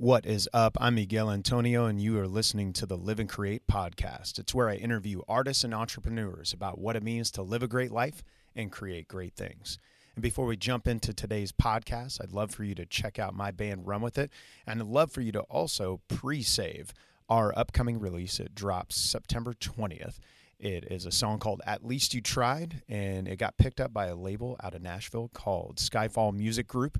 [0.00, 0.76] What is up?
[0.80, 4.38] I'm Miguel Antonio, and you are listening to the Live and Create podcast.
[4.38, 7.90] It's where I interview artists and entrepreneurs about what it means to live a great
[7.90, 8.22] life
[8.54, 9.80] and create great things.
[10.14, 13.50] And before we jump into today's podcast, I'd love for you to check out my
[13.50, 14.30] band Run With It,
[14.68, 16.94] and I'd love for you to also pre save
[17.28, 18.38] our upcoming release.
[18.38, 20.20] It drops September 20th.
[20.60, 24.06] It is a song called At Least You Tried, and it got picked up by
[24.06, 26.98] a label out of Nashville called Skyfall Music Group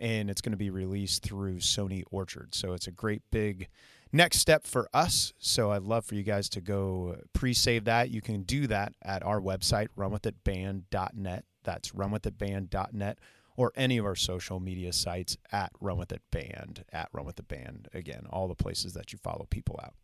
[0.00, 2.54] and it's going to be released through Sony Orchard.
[2.54, 3.68] So it's a great big
[4.12, 5.32] next step for us.
[5.38, 8.10] So I'd love for you guys to go pre-save that.
[8.10, 11.44] You can do that at our website, runwithitband.net.
[11.62, 13.18] That's runwithitband.net
[13.56, 17.86] or any of our social media sites at runwithitband, at runwithitband.
[17.92, 19.94] Again, all the places that you follow people out.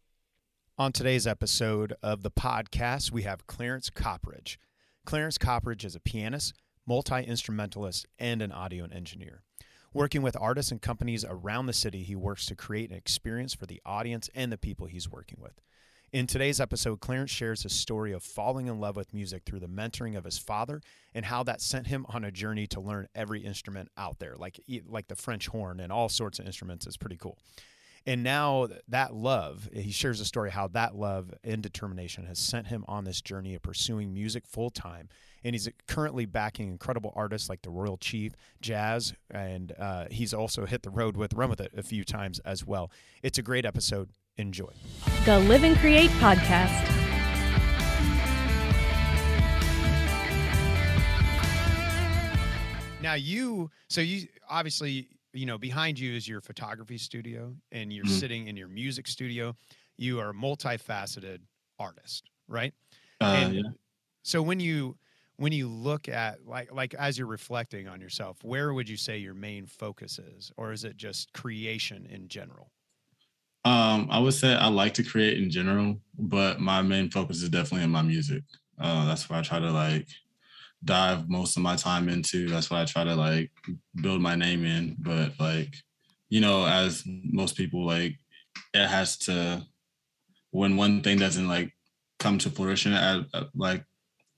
[0.79, 4.59] On today's episode of the podcast, we have Clarence Copperidge.
[5.07, 6.53] Clarence Copperidge is a pianist,
[6.87, 9.43] multi instrumentalist, and an audio engineer.
[9.97, 13.65] Working with artists and companies around the city, he works to create an experience for
[13.65, 15.59] the audience and the people he's working with.
[16.13, 19.69] In today's episode, Clarence shares his story of falling in love with music through the
[19.69, 20.83] mentoring of his father
[21.15, 24.61] and how that sent him on a journey to learn every instrument out there, like
[24.87, 26.87] like the French horn and all sorts of instruments.
[26.87, 27.39] is pretty cool.
[28.05, 32.67] And now that love, he shares a story how that love and determination has sent
[32.67, 35.09] him on this journey of pursuing music full time
[35.47, 40.67] and he's currently backing incredible artists like the Royal Chief, Jazz, and uh, he's also
[40.67, 42.91] hit the road with Run With It a few times as well.
[43.23, 44.11] It's a great episode.
[44.39, 44.73] Enjoy.
[45.25, 46.93] The Live and Create Podcast.
[53.01, 58.05] Now you, so you obviously, you know, behind you is your photography studio, and you're
[58.05, 58.15] mm-hmm.
[58.15, 59.55] sitting in your music studio.
[59.97, 61.39] You are a multifaceted
[61.79, 62.75] artist, right?
[63.21, 63.63] Uh, and yeah.
[64.25, 64.97] So when you
[65.37, 69.19] when you look at like like as you're reflecting on yourself where would you say
[69.19, 70.51] your main focus is?
[70.57, 72.71] Or is it just creation in general?
[73.65, 77.49] Um i would say i like to create in general but my main focus is
[77.49, 78.43] definitely in my music.
[78.79, 80.09] Uh, that's where i try to like
[80.85, 82.49] dive most of my time into.
[82.49, 83.51] That's what i try to like
[83.97, 84.97] build my name in.
[84.99, 85.75] But like
[86.29, 88.17] you know as most people like
[88.75, 89.65] it has to
[90.51, 91.73] when one thing doesn't like
[92.19, 93.85] come to fruition at, at like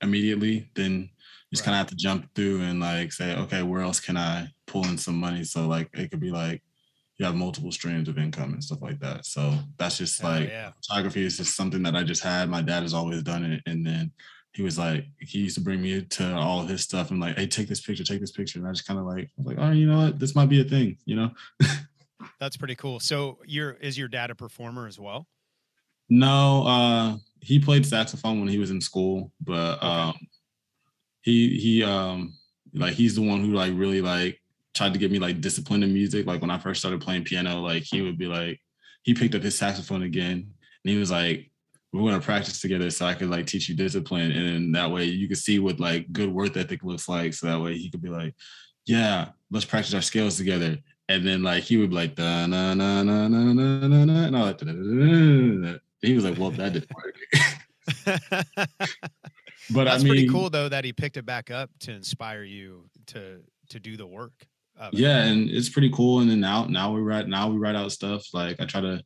[0.03, 1.09] immediately, then you
[1.55, 1.73] just right.
[1.73, 4.85] kind of have to jump through and like say, okay, where else can I pull
[4.87, 5.45] in some money?
[5.45, 6.63] So like it could be like
[7.19, 9.27] you have multiple streams of income and stuff like that.
[9.27, 10.71] So that's just like yeah.
[10.77, 12.49] photography is just something that I just had.
[12.49, 14.13] My dad has always done it, and then
[14.53, 17.37] he was like, he used to bring me to all of his stuff and like,
[17.37, 19.47] hey, take this picture, take this picture, and I just kind of like, I was
[19.47, 21.31] like, oh, you know what, this might be a thing, you know.
[22.41, 23.01] That's pretty cool.
[23.01, 25.27] So, your is your dad a performer as well?
[26.09, 29.87] No, uh, he played saxophone when he was in school, but okay.
[29.87, 30.15] um,
[31.23, 32.35] he he um
[32.75, 34.41] like he's the one who like really like
[34.75, 36.27] tried to get me like disciplined in music.
[36.27, 38.61] Like when I first started playing piano, like he would be like
[39.03, 40.33] he picked up his saxophone again
[40.85, 41.51] and he was like,
[41.93, 44.33] We're gonna practice together so I could like teach you discipline.
[44.33, 47.35] And that way you could see what like good work ethic looks like.
[47.35, 48.35] So that way he could be like,
[48.87, 50.79] Yeah, let's practice our scales together.
[51.09, 54.27] And then like he would be like da na na na na na na na
[54.27, 55.81] and all that.
[56.03, 57.17] He was like, "Well, that didn't work."
[59.71, 62.43] but that's I mean, pretty cool though that he picked it back up to inspire
[62.43, 64.33] you to to do the work.
[64.93, 66.21] Yeah, and it's pretty cool.
[66.21, 68.33] And then now now we write now we write out stuff.
[68.33, 69.03] Like I try to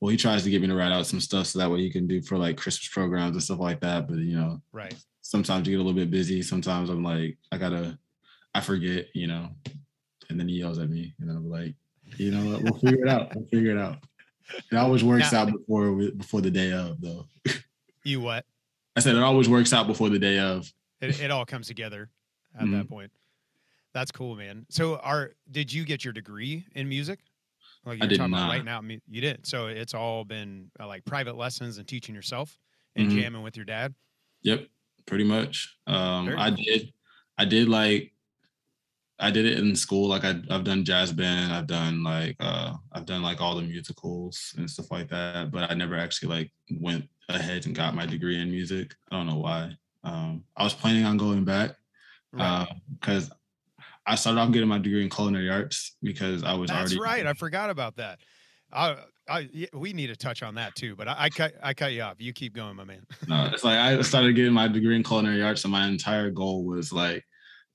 [0.00, 1.90] well, he tries to get me to write out some stuff so that way he
[1.90, 4.06] can do for like Christmas programs and stuff like that.
[4.06, 4.94] But you know, right.
[5.22, 6.42] Sometimes you get a little bit busy.
[6.42, 7.98] Sometimes I'm like, I gotta,
[8.54, 9.48] I forget, you know.
[10.28, 11.74] And then he yells at me, and I'm like,
[12.16, 12.62] you know what?
[12.62, 13.34] We'll figure it out.
[13.34, 13.98] We'll figure it out.
[14.70, 17.26] It always works now, out before before the day of, though.
[18.04, 18.44] You what?
[18.94, 20.72] I said it always works out before the day of.
[21.00, 22.08] It, it all comes together
[22.54, 22.78] at mm-hmm.
[22.78, 23.10] that point.
[23.92, 24.64] That's cool, man.
[24.68, 27.18] So, are did you get your degree in music?
[27.84, 28.38] Like you're I did talking not.
[28.38, 29.46] about right now, you did.
[29.46, 32.58] So it's all been uh, like private lessons and teaching yourself
[32.96, 33.18] and mm-hmm.
[33.18, 33.94] jamming with your dad.
[34.42, 34.66] Yep,
[35.06, 35.76] pretty much.
[35.86, 36.92] Um, I did.
[37.38, 38.12] I did like
[39.18, 40.08] I did it in school.
[40.08, 41.52] Like I, have done jazz band.
[41.52, 45.50] I've done like uh, I've done like all the musicals and stuff like that.
[45.50, 48.94] But I never actually like went ahead and got my degree in music.
[49.10, 49.76] I don't know why.
[50.04, 51.76] Um, I was planning on going back
[52.30, 53.34] because uh,
[54.06, 57.00] I started off getting my degree in culinary arts because I was That's already.
[57.00, 57.26] right.
[57.26, 58.20] I forgot about that.
[58.72, 58.96] I,
[59.28, 62.02] I, we need to touch on that too, but I, I, cut, I cut you
[62.02, 62.16] off.
[62.18, 63.04] You keep going, my man.
[63.28, 66.64] no, it's like I started getting my degree in culinary arts, and my entire goal
[66.64, 67.24] was like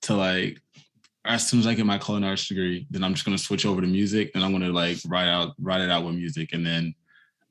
[0.03, 0.61] to like
[1.25, 3.81] as soon as I get my culinary arts degree, then I'm just gonna switch over
[3.81, 6.53] to music and I'm gonna like write out write it out with music.
[6.53, 6.95] And then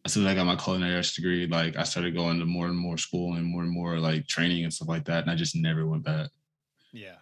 [0.04, 2.66] as soon as I got my culinary arts degree, like I started going to more
[2.66, 5.22] and more school and more and more like training and stuff like that.
[5.22, 6.30] And I just never went back.
[6.92, 7.16] Yeah.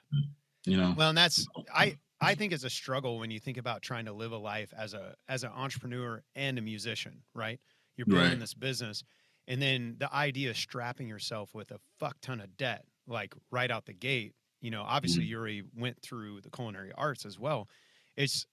[0.64, 0.94] You know.
[0.96, 4.12] Well, and that's I I think it's a struggle when you think about trying to
[4.12, 7.60] live a life as a as an entrepreneur and a musician, right?
[7.96, 8.38] You're building Right.
[8.40, 9.02] this business,
[9.48, 13.70] and then the idea of strapping yourself with a fuck ton of debt, like right
[13.70, 14.34] out the gate.
[14.60, 15.26] You know, obviously Mhm.
[15.26, 17.68] you already went through the culinary arts as well.
[18.16, 18.46] It's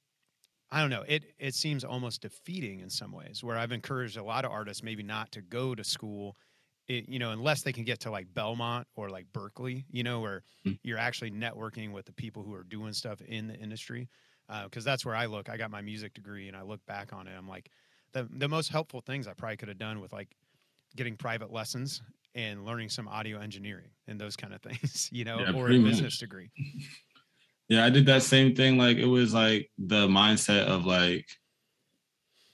[0.71, 1.03] I don't know.
[1.07, 3.43] It it seems almost defeating in some ways.
[3.43, 6.35] Where I've encouraged a lot of artists maybe not to go to school,
[6.87, 10.21] it, you know, unless they can get to like Belmont or like Berklee, you know,
[10.21, 10.75] where Mm.
[10.83, 14.09] you're actually networking with the people who are doing stuff in the industry.
[14.65, 15.49] Because that's where I look.
[15.49, 17.35] I got my music degree, and I look back on it.
[17.35, 17.71] I'm like,
[18.13, 20.35] the the most helpful things I probably could have done with like
[20.95, 22.01] getting private lessons
[22.35, 25.79] and learning some audio engineering and those kind of things, you know, Yeah, or a
[25.81, 26.19] business much.
[26.19, 26.51] degree.
[27.69, 28.77] Yeah, I did that same thing.
[28.77, 31.25] Like it was like the mindset of like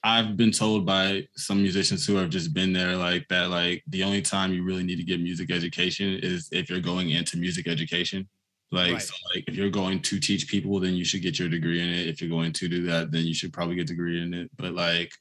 [0.04, 4.04] I've been told by some musicians who have just been there like that like the
[4.04, 7.68] only time you really need to get music education is if you're going into music
[7.68, 8.28] education.
[8.72, 9.02] Like Right.
[9.02, 11.90] so like if you're going to teach people then you should get your degree in
[11.90, 12.08] it.
[12.08, 14.50] If you're going to do that then you should probably get a degree in it.
[14.56, 15.12] But like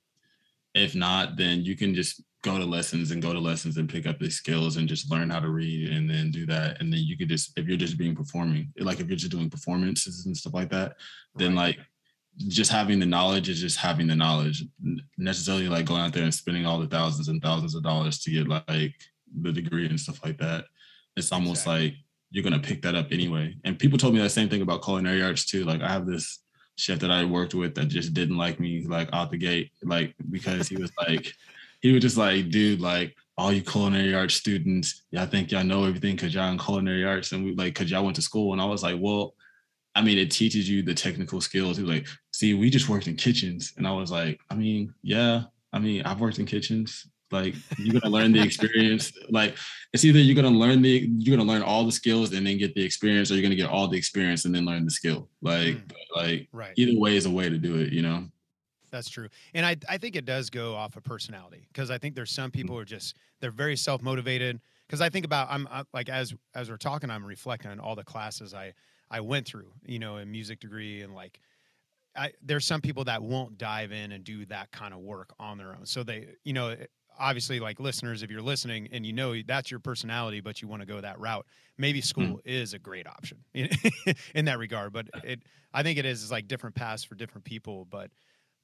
[0.75, 4.06] if not then you can just go to lessons and go to lessons and pick
[4.06, 6.81] up the skills and just learn how to read and then do that.
[6.81, 9.50] And then you could just if you're just being performing like if you're just doing
[9.50, 10.96] performances and stuff like that
[11.37, 11.76] then Right.
[11.76, 11.78] like
[12.48, 14.64] just having the knowledge is just having the knowledge.
[15.19, 18.31] Necessarily like going out there and spending all the thousands and thousands of dollars to
[18.31, 18.94] get like
[19.42, 20.64] the degree and stuff like that.
[21.16, 21.84] It's almost Exactly.
[21.88, 21.94] like
[22.31, 23.56] you're going to pick that up anyway.
[23.64, 25.64] And people told me that same thing about culinary arts too.
[25.64, 26.38] Like i have this
[26.76, 30.14] chef that i worked with that just didn't like me like out the gate like
[30.31, 31.34] because he was like
[31.81, 35.85] he was just like dude like all you culinary arts students y'all think y'all know
[35.85, 38.61] everything because y'all in culinary arts and we like because y'all went to school and
[38.61, 39.35] i was like well
[39.93, 41.77] I mean, it teaches you the technical skills.
[41.77, 43.73] He was like, see, we just worked in kitchens.
[43.77, 45.43] And I was like, I mean, yeah,
[45.73, 47.09] I mean, I've worked in kitchens.
[47.32, 49.12] Like, you're gonna learn the experience.
[49.31, 49.56] Like,
[49.93, 52.73] it's either you're gonna learn the you're gonna learn all the skills and then get
[52.76, 55.29] the experience, or you're gonna get all the experience and then learn the skill.
[55.43, 55.93] Like, Mm.
[56.15, 56.73] like Right.
[56.76, 58.29] either way is a way to do it, you know?
[58.90, 59.28] That's true.
[59.54, 62.50] And I, I think it does go off of personality because I think there's some
[62.50, 64.60] people who are just, they're very self motivated.
[64.87, 67.94] Because I think about, I'm I, like, as, as we're talking, I'm reflecting on all
[67.94, 68.72] the classes I,
[69.08, 71.38] I went through, you know, in music degree and like,
[72.16, 75.58] I, there's some people that won't dive in and do that kind of work on
[75.58, 75.87] their own.
[75.87, 76.87] So they, you know, eh,
[77.20, 80.82] obviously like listeners, if you're listening and you know that's your personality, but you want
[80.82, 81.46] to go that route,
[81.78, 82.04] maybe hmm.
[82.04, 83.69] school is a great option in,
[84.34, 84.92] in that regard.
[84.92, 85.42] But it,
[85.72, 87.87] I think it is, is like different paths for different people.
[87.88, 88.10] But,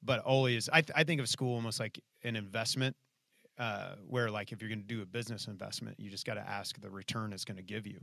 [0.06, 2.96] but always, I, th- I think of school almost like an investment.
[3.58, 6.46] Uh, where like if you're going to do a business investment, you just got to
[6.46, 7.98] ask the return it's going to give you,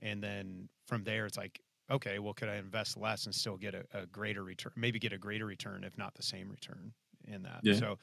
[0.00, 1.60] and then from there it's like
[1.90, 4.72] okay, well, could I invest less and still get a, a greater return?
[4.76, 6.92] Maybe get a greater return, if not the same return
[7.28, 7.60] in that.
[7.62, 7.74] Yeah.
[7.74, 7.98] So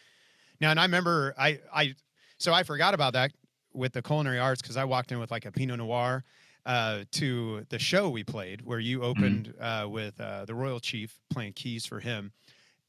[0.59, 1.95] now, and I remember I, I,
[2.37, 3.31] so I forgot about that
[3.73, 6.23] with the culinary arts because I walked in with like a Pinot Noir
[6.65, 11.17] uh, to the show we played where you opened uh, with uh, the Royal Chief
[11.31, 12.31] playing keys for him.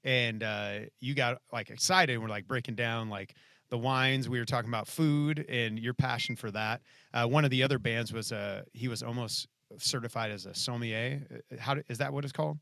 [0.04, 2.18] And uh, you got like excited.
[2.18, 3.34] We're like breaking down like
[3.70, 4.28] the wines.
[4.28, 6.82] We were talking about food and your passion for that.
[7.12, 9.48] Uh, one of the other bands was uh, he was almost
[9.78, 11.22] certified as a sommelier.
[11.52, 12.58] Uh, How do- is that what it's called?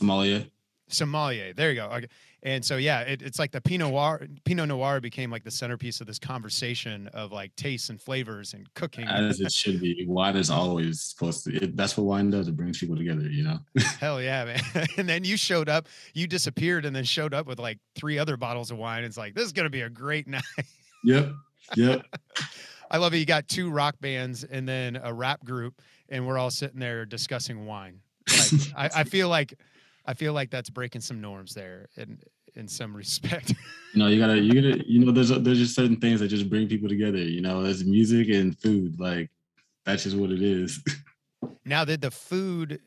[0.00, 0.50] Somalia.
[0.88, 1.52] Sommelier.
[1.52, 1.86] There you go.
[1.86, 2.08] Okay.
[2.42, 4.24] And so yeah, it, it's like the Pinot Noir.
[4.44, 8.72] Pinot Noir became like the centerpiece of this conversation of like tastes and flavors and
[8.74, 9.04] cooking.
[9.04, 10.04] As it should be.
[10.06, 12.46] Wine is always supposed to it, that's what wine does.
[12.46, 13.58] It brings people together, you know.
[13.98, 14.86] Hell yeah, man!
[14.96, 15.88] and then you showed up.
[16.14, 19.02] You disappeared, and then showed up with like three other bottles of wine.
[19.02, 20.44] It's like this is gonna be a great night.
[21.02, 21.32] Yep.
[21.74, 22.02] Yep.
[22.92, 23.18] I love it.
[23.18, 27.04] You got two rock bands and then a rap group, and we're all sitting there
[27.04, 28.00] discussing wine.
[28.28, 29.54] Like, I, I feel like,
[30.06, 32.18] I feel like that's breaking some norms there in
[32.54, 33.50] in some respect.
[33.92, 36.48] you know, you gotta, you gotta, you know, there's there's just certain things that just
[36.48, 37.18] bring people together.
[37.18, 38.98] You know, there's music and food.
[39.00, 39.30] Like
[39.84, 40.82] that's just what it is.
[41.64, 42.80] now, did the food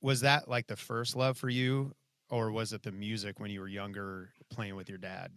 [0.00, 1.94] was that like the first love for you,
[2.30, 5.30] or was it the music when you were younger playing with your dad?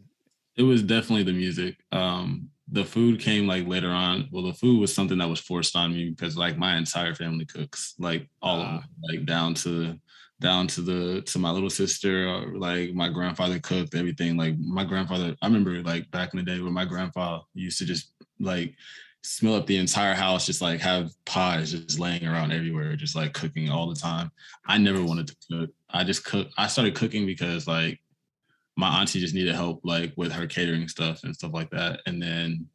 [0.55, 1.77] It was definitely the music.
[1.91, 4.27] Um, the food came like later on.
[4.31, 7.45] Well, the food was something that was forced on me because like my entire family
[7.45, 8.79] cooks, like all of Ah.
[8.79, 9.97] them, like down to
[10.39, 12.27] down to the to my little sister.
[12.27, 14.38] Or, like my grandfather cooked everything.
[14.38, 17.86] Like my grandfather, I remember like back in the day when my grandfather used to
[17.86, 18.75] just like
[19.24, 23.34] smell up the entire house, just like have pies just laying around everywhere, just like
[23.34, 24.32] cooking all the time.
[24.65, 25.70] I never wanted to cook.
[25.89, 26.48] I just cook.
[26.58, 28.00] I started cooking because like
[28.75, 32.01] my auntie just needed help like with her catering stuff and stuff like that.
[32.06, 32.67] And then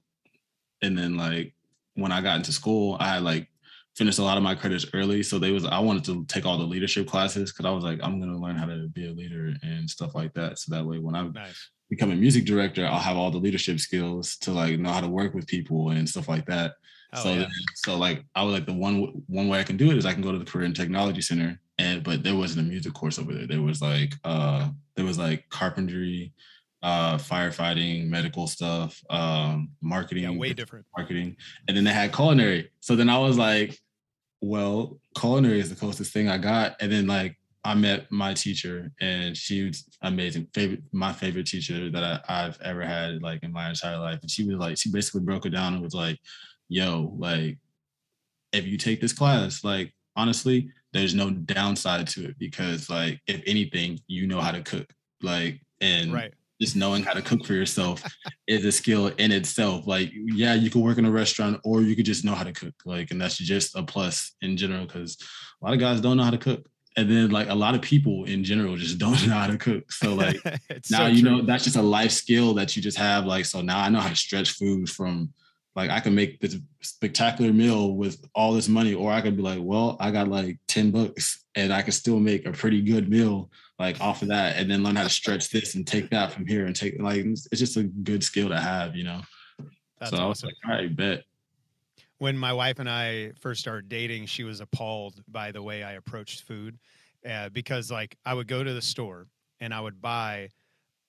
[0.83, 1.55] and then like
[1.95, 3.49] when I got into school, I had like
[3.97, 5.23] finished a lot of my credits early.
[5.23, 8.01] So they was I wanted to take all the leadership classes because I was like,
[8.03, 10.59] I'm gonna learn how to be a leader and stuff like that.
[10.59, 11.71] So that way when I Nice.
[11.91, 15.09] become a music director, I'll have all the leadership skills to like know how to
[15.09, 16.75] work with people and stuff like that.
[17.15, 17.47] Oh, so yeah.
[17.75, 20.15] so like I was like the one one way I can do it is I
[20.15, 23.19] can go to the Career and Technology Center and but there wasn't a music course
[23.19, 23.47] over there.
[23.47, 26.33] There was like uh there was like carpentry,
[26.83, 30.87] uh firefighting, medical stuff, um, marketing, Yeah, way different.
[30.97, 31.37] marketing,
[31.69, 32.71] and then they had culinary.
[32.81, 33.79] So then I was like,
[34.41, 36.77] well, culinary is the closest thing I got.
[36.81, 40.49] And then like I met my teacher and she was amazing.
[40.53, 44.19] Favorite my favorite teacher that I, I've ever had like in my entire life.
[44.21, 46.19] And she was like, she basically broke it down and was like,
[46.69, 47.59] yo, like
[48.53, 53.41] if you take this class, like honestly, there's no downside to it because like if
[53.47, 54.93] anything, you know how to cook.
[55.23, 56.35] Like and Right.
[56.63, 58.03] Just knowing how to cook for yourself
[58.47, 59.87] is a skill in itself.
[59.87, 62.53] Like, yeah, you can work in a restaurant or you could just know how to
[62.53, 62.75] cook.
[62.85, 65.19] Like, and that's just a plus in general because
[65.61, 66.65] a lot of guys don't know how to cook.
[66.97, 69.91] And then like a lot of people in general just don't know how to cook.
[69.91, 70.37] So like
[70.91, 71.31] now so you true.
[71.31, 73.27] know that's just a life skill that you just have.
[73.27, 75.33] Like, so now I know how to stretch food from
[75.75, 79.43] like I can make this spectacular meal with all this money, or I could be
[79.43, 83.09] like, well, I got like 10 bucks and I can still make a pretty good
[83.09, 83.51] meal
[83.83, 86.47] like off of that, and then learn how to stretch this and take that from
[86.47, 89.21] here and take like it's just a good skill to have, you know.
[89.99, 91.25] That's so I was like, all right, bet.
[92.19, 95.93] when my wife and I first started dating, she was appalled by the way I
[95.93, 96.79] approached food
[97.29, 99.27] uh, because, like, I would go to the store
[99.61, 100.49] and I would buy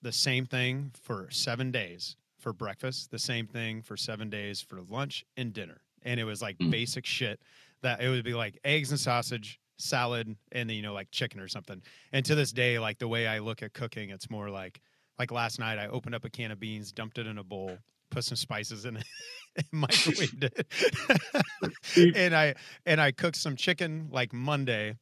[0.02, 4.82] the same thing for seven days for breakfast, the same thing for seven days for
[4.82, 5.80] lunch and dinner.
[6.02, 6.70] And it was like Mm.
[6.70, 7.40] basic shit
[7.82, 11.40] that it would be like eggs and sausage, salad, and then, you know, like chicken
[11.40, 11.82] or something.
[12.12, 14.80] And to this day, like the way I look at cooking, it's more like,
[15.18, 17.78] like last night, I opened up a can of beans, dumped it in a bowl,
[18.10, 19.04] put some spices in it,
[19.56, 22.16] and microwaved it.
[22.16, 22.54] and I
[22.86, 24.96] and I cooked some chicken like Monday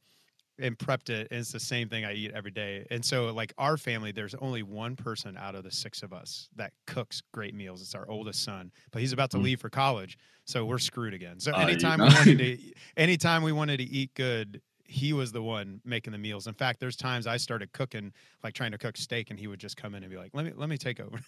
[0.59, 1.27] and prepped it.
[1.31, 2.85] And it's the same thing I eat every day.
[2.91, 6.49] And so like our family, there's only one person out of the six of us
[6.55, 7.81] that cooks great meals.
[7.81, 9.43] It's our oldest son, but he's about to Mm.
[9.43, 10.17] leave for college.
[10.45, 11.39] So we're screwed again.
[11.39, 12.57] So you anytime we wanted to
[12.97, 16.47] anytime we wanted to eat good, he was the one making the meals.
[16.47, 18.11] In fact, there's times I started cooking,
[18.43, 20.45] like trying to cook steak, and he would just come in and be like, "Let
[20.45, 21.19] me let me take over,"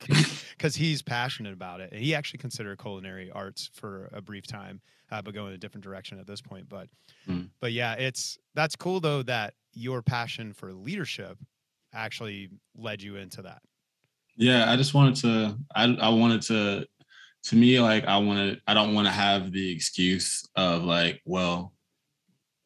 [0.50, 1.90] because he's passionate about it.
[1.92, 5.84] And he actually considered culinary arts for a brief time, uh, but going a different
[5.84, 6.68] direction at this point.
[6.68, 6.88] But
[7.28, 7.48] Mm.
[7.60, 11.38] but yeah, it's that's cool though that your passion for leadership
[11.92, 13.62] actually led you into that.
[14.36, 15.58] Yeah, I just wanted to.
[15.74, 16.86] I I wanted to.
[17.44, 18.60] To me, like I wanted.
[18.66, 21.72] I don't want to have the excuse of like, well,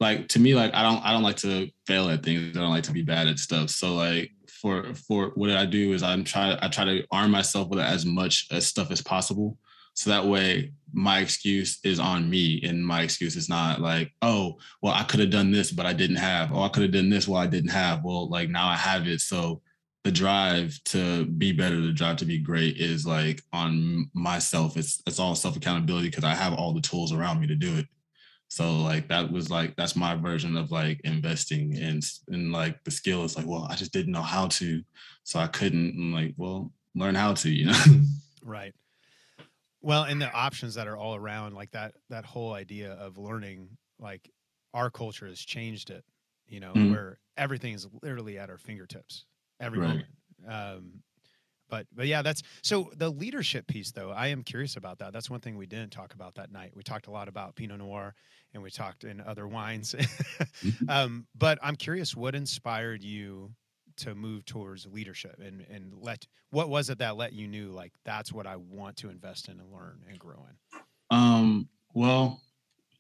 [0.01, 1.05] like to me, like I don't.
[1.05, 2.57] I don't like to fail at things.
[2.57, 3.71] I don't like to be bad at stuff.
[3.71, 6.59] So like for for what I do is I'm try.
[6.61, 9.59] I try to arm myself with as much as stuff as possible.
[9.95, 14.59] So that way, my excuse is on me, and my excuse is not like, oh,
[14.81, 16.53] well, I could have done this, but I didn't have.
[16.53, 18.03] Oh, I could have done this, while I didn't have.
[18.03, 19.61] Well, like now I have it, so
[20.05, 24.77] the drive to be better, the drive to be great is like on myself.
[24.79, 27.77] It's it's all self accountability because I have all the tools around me to do
[27.77, 27.87] it.
[28.51, 32.91] So like that was like that's my version of like investing and and like the
[32.91, 34.83] skill is like well I just didn't know how to,
[35.23, 35.95] so I couldn't.
[35.97, 38.03] I'm like well learn how to you know.
[38.43, 38.75] Right.
[39.83, 43.69] Well, and the options that are all around, like that that whole idea of learning,
[43.99, 44.31] like
[44.75, 46.05] our culture has changed it,
[46.47, 46.91] you know, Mhm.
[46.91, 49.25] where everything is literally at our fingertips
[49.59, 49.89] every Right.
[49.89, 50.09] moment.
[50.47, 51.03] Um,
[51.71, 54.11] but but yeah, that's so the leadership piece though.
[54.11, 55.13] I am curious about that.
[55.13, 56.73] That's one thing we didn't talk about that night.
[56.75, 58.15] We talked a lot about Pinot Noir
[58.53, 59.95] and we talked in other wines.
[60.89, 63.53] um, but I'm curious, what inspired you
[63.97, 67.93] to move towards leadership and and let what was it that let you knew like
[68.05, 70.81] that's what I want to invest in and learn and grow in?
[71.11, 72.41] Um, well,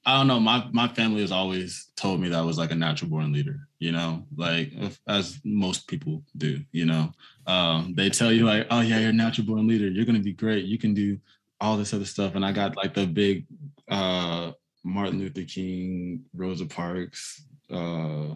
[0.07, 0.41] I don't know.
[0.41, 3.69] My my family has always told me that I was like a natural born leader,
[3.79, 7.13] you know, like if, as most people do, you know.
[7.47, 9.89] Um, they tell you like, oh yeah, you're a natural born leader.
[9.89, 10.65] You're gonna be great.
[10.65, 11.19] You can do
[11.61, 12.35] all this other stuff.
[12.35, 13.47] And I got like the big
[13.89, 14.53] uh
[14.83, 18.35] Martin Luther King, Rosa Parks uh,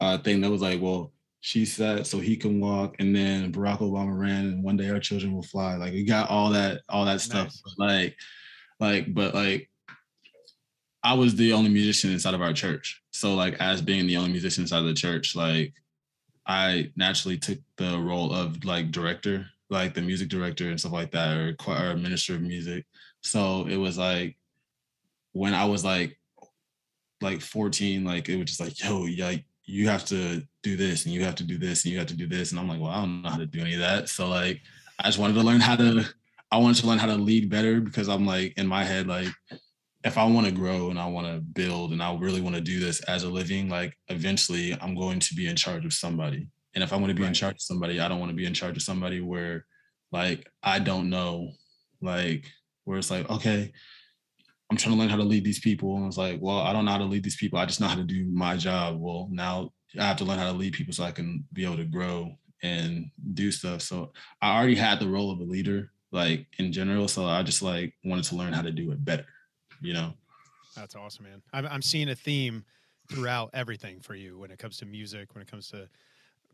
[0.00, 3.78] uh thing that was like, well, she said so he can walk, and then Barack
[3.78, 5.76] Obama ran, and one day our children will fly.
[5.76, 7.54] Like we got all that, all that stuff.
[7.78, 8.16] Like,
[8.80, 9.70] like, but like
[11.04, 13.02] I was the only musician inside of our church.
[13.10, 15.74] So like as being the only musician inside of the church, like
[16.46, 21.10] I naturally took the role of like director, like the music director and stuff like
[21.12, 22.86] that, or or minister of music.
[23.20, 24.36] So it was like
[25.32, 26.18] when I was like
[27.20, 31.14] like 14, like it was just like, yo, like you have to do this and
[31.14, 32.50] you have to do this and you have to do this.
[32.50, 34.08] And I'm like, well, I don't know how to do any of that.
[34.08, 34.62] So like
[35.00, 36.04] I just wanted to learn how to
[36.50, 39.28] I wanted to learn how to lead better because I'm like in my head, like
[40.04, 42.60] if I want to grow and I want to build and I really want to
[42.60, 46.46] do this as a living, like eventually I'm going to be in charge of somebody.
[46.74, 48.46] And if I want to be in charge of somebody, I don't want to be
[48.46, 49.64] in charge of somebody where
[50.12, 51.52] like I don't know,
[52.02, 52.46] like
[52.84, 53.72] where it's like, okay,
[54.70, 55.94] I'm I'm trying to learn how to lead these people.
[55.94, 57.60] And I was like, well, I don't know how to lead these people.
[57.60, 58.96] I just know how to do my job.
[58.98, 61.76] Well, now I have to learn how to lead people so I can be able
[61.76, 63.82] to grow and do stuff.
[63.82, 64.10] So
[64.42, 67.06] I already had the role of a leader, like in general.
[67.06, 69.26] So I just like wanted to learn how to do it better,
[69.84, 70.14] you know?
[70.74, 71.42] That's awesome, man.
[71.52, 72.64] I'm, I'm seeing a theme
[73.10, 75.88] throughout everything for you when it comes to music, when it comes to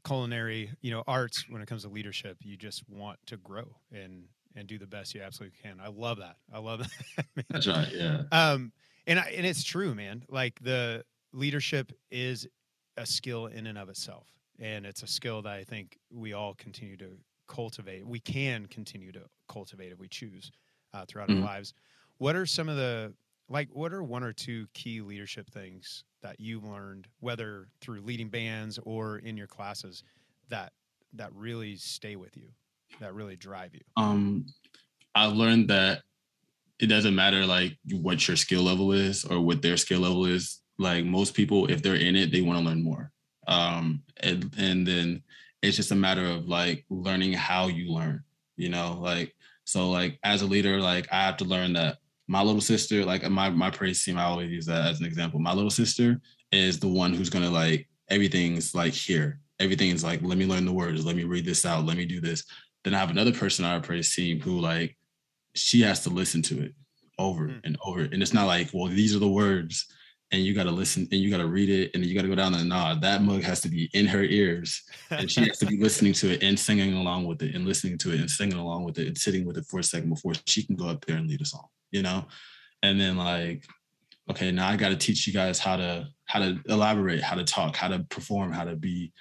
[0.04, 2.38] culinary, you know, arts, when it comes to leadership.
[2.42, 4.24] You just want to grow and
[4.56, 5.78] and do the best you absolutely can.
[5.80, 6.36] I love that.
[6.52, 6.80] I love
[7.16, 7.26] that.
[7.50, 7.88] That's right.
[7.92, 8.22] Yeah.
[8.32, 8.72] Um,
[9.06, 10.24] and I, and it's true, man.
[10.28, 12.48] Like the leadership is
[12.96, 14.26] a skill in and of itself,
[14.58, 17.10] and it's a skill that I think we all continue to
[17.48, 18.06] cultivate.
[18.06, 20.50] We can continue to cultivate if we choose
[20.92, 21.42] uh, throughout mm-hmm.
[21.42, 21.74] our lives.
[22.20, 23.14] What are some of the
[23.48, 23.70] like?
[23.72, 28.78] What are one or two key leadership things that you've learned, whether through leading bands
[28.82, 30.04] or in your classes,
[30.50, 30.74] that
[31.14, 32.48] that really stay with you,
[33.00, 33.80] that really drive you?
[33.96, 34.44] Um,
[35.14, 36.02] I learned that
[36.78, 40.60] it doesn't matter like what your skill level is or what their skill level is.
[40.78, 43.10] Like most people, if they're in it, they want to learn more.
[43.48, 45.22] Um, and and then
[45.62, 48.22] it's just a matter of like learning how you learn.
[48.58, 49.34] You know, like
[49.64, 51.96] so like as a leader, like I have to learn that
[52.30, 55.40] my little sister, like my my praise team, I always use that as an example.
[55.40, 56.20] My little sister
[56.52, 59.40] is the one who's gonna like everything's like here.
[59.58, 62.20] Everything's like, let me learn the words, let me read this out, let me do
[62.20, 62.44] this.
[62.84, 64.96] Then I have another person on our praise team who like
[65.56, 66.72] she has to listen to it
[67.18, 67.60] over mm.
[67.64, 68.02] and over.
[68.02, 69.86] And it's not like, well, these are the words
[70.32, 72.28] and you got to listen and you got to read it and you got to
[72.28, 73.00] go down and nod.
[73.02, 76.32] That mug has to be in her ears and she has to be listening to
[76.32, 79.08] it and singing along with it and listening to it and singing along with it
[79.08, 81.40] and sitting with it for a second before she can go up there and lead
[81.40, 82.24] a song you know?
[82.82, 83.64] And then like,
[84.30, 87.44] okay, now I got to teach you guys how to how to elaborate, how to
[87.44, 89.12] talk, how to perform, how to be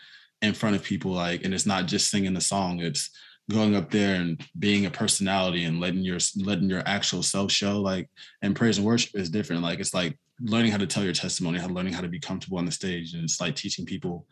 [0.42, 1.12] in front of people.
[1.12, 3.10] Like, and it's not just singing the song; it's
[3.50, 7.82] going up there and being a personality and letting your letting your actual self show.
[7.82, 8.10] Like,
[8.42, 9.64] and praise and worship is different.
[9.64, 12.58] Like, it's like learning how to tell your testimony, how learning how to be comfortable
[12.58, 14.26] on the stage, and it's like teaching people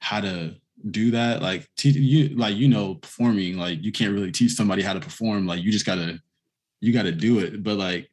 [0.00, 0.54] how to
[0.90, 4.82] do that like te- you like you know performing like you can't really teach somebody
[4.82, 6.20] how to perform like you just gotta
[6.80, 7.62] you got to do it.
[7.62, 8.08] But like,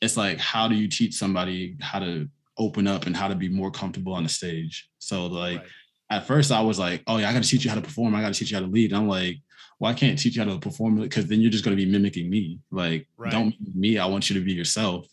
[0.00, 2.28] it's like, how do you teach somebody how to
[2.58, 4.88] open up and how to be more comfortable on the stage?
[4.98, 5.68] So like, right.
[6.10, 8.14] at first I was like, oh yeah, I got to teach you how to perform.
[8.14, 8.92] I got to teach you how to lead.
[8.92, 9.36] And I'm like,
[9.78, 11.90] well, I can't teach you how to perform because then you're just going to be
[11.90, 12.60] mimicking me.
[12.70, 13.30] Like, right.
[13.30, 13.98] don't me.
[13.98, 15.06] I want you to be yourself.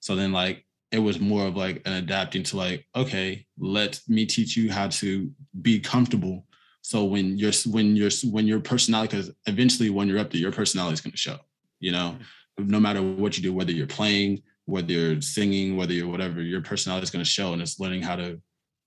[0.00, 4.24] So then like, it was more of like an adapting to like, okay, let me
[4.24, 5.30] teach you how to
[5.62, 6.46] be comfortable.
[6.82, 10.52] So when you're when you're when your personality, because eventually when you're up there, your
[10.52, 11.38] personality is going to show.
[11.80, 12.22] You know, mm-hmm
[12.58, 16.62] no matter what you do, whether you're playing, whether you're singing, whether you're whatever, your
[16.62, 17.52] personality is going to show.
[17.52, 18.40] And it's learning how to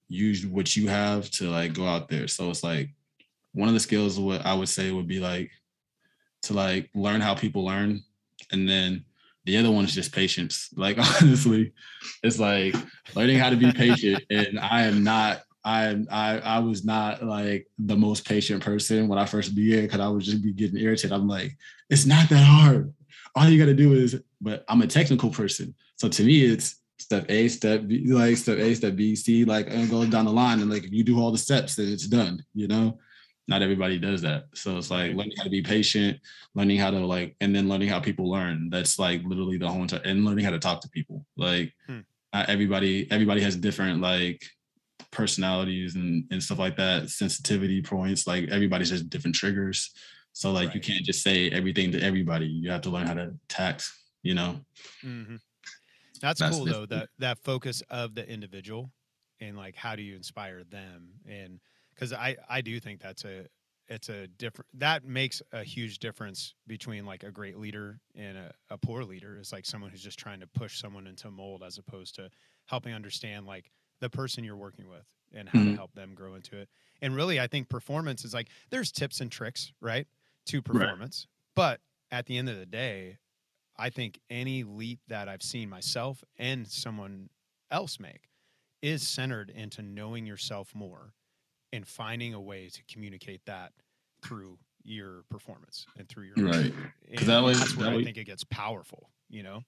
[0.07, 2.27] use what you have to like go out there.
[2.27, 2.89] So it's like
[3.53, 5.51] one of the skills what I would say would be like
[6.43, 8.01] to like learn how people learn.
[8.51, 9.05] And then
[9.49, 10.69] the other one is just patience.
[10.75, 11.73] Like honestly,
[12.23, 12.75] it's like
[13.15, 14.23] learning how to be patient.
[14.29, 19.19] And I am not I I I was not like the most patient person when
[19.19, 21.11] I first began because I was just be getting irritated.
[21.11, 21.57] I'm like,
[21.89, 22.93] it's not that hard
[23.35, 25.73] all you got to do is, but I'm a technical person.
[25.97, 29.67] So to me, it's step A, step B, like step A, step B, C, like
[29.69, 30.59] and go down the line.
[30.59, 32.99] And like if you do all the steps, then it's done, you know?
[33.49, 34.45] Not everybody does that.
[34.53, 36.19] So it's like learning how to be patient,
[36.53, 38.69] learning how to like, and then learning how people learn.
[38.69, 41.25] That's like literally the whole entire and learning how to talk to people.
[41.35, 42.01] Like hmm.
[42.31, 44.43] everybody, everybody has different like
[45.09, 48.27] personalities and, and stuff like that, sensitivity points.
[48.27, 49.95] Like everybody's just different triggers.
[50.33, 50.75] So like right.
[50.75, 52.45] you can't just say everything to everybody.
[52.45, 54.59] You have to learn how to tax, you know.
[55.03, 55.37] Mm-hmm.
[56.21, 58.91] That's, That's, cool though, that that focus of the individual
[59.41, 61.09] and like how do you inspire them?
[61.27, 61.59] And
[61.99, 63.45] because I I do think that's a
[63.87, 68.51] it's a different that makes a huge difference between like a great leader and a,
[68.69, 71.63] a poor leader is like someone who's just trying to push someone into a mold
[71.65, 72.29] as opposed to
[72.65, 75.71] helping understand like the person you're working with and how mm-hmm.
[75.71, 76.69] to help them grow into it.
[77.01, 80.07] And really I think performance is like there's tips and tricks, right?
[80.49, 81.27] to performance.
[81.27, 81.55] Right.
[81.55, 81.81] But
[82.11, 83.17] at the end of the day,
[83.77, 87.29] I think any leap that I've seen myself and someone
[87.71, 88.29] else make
[88.81, 91.13] is centered into knowing yourself more
[91.73, 93.71] and finding a way to communicate that
[94.23, 96.73] through your performance and through your right.
[97.09, 99.09] Because that way, that's where I think it gets powerful.
[99.29, 99.63] You know,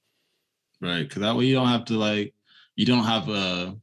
[0.82, 1.04] right?
[1.04, 2.34] Because that way you don't have to like
[2.76, 3.76] you don't have a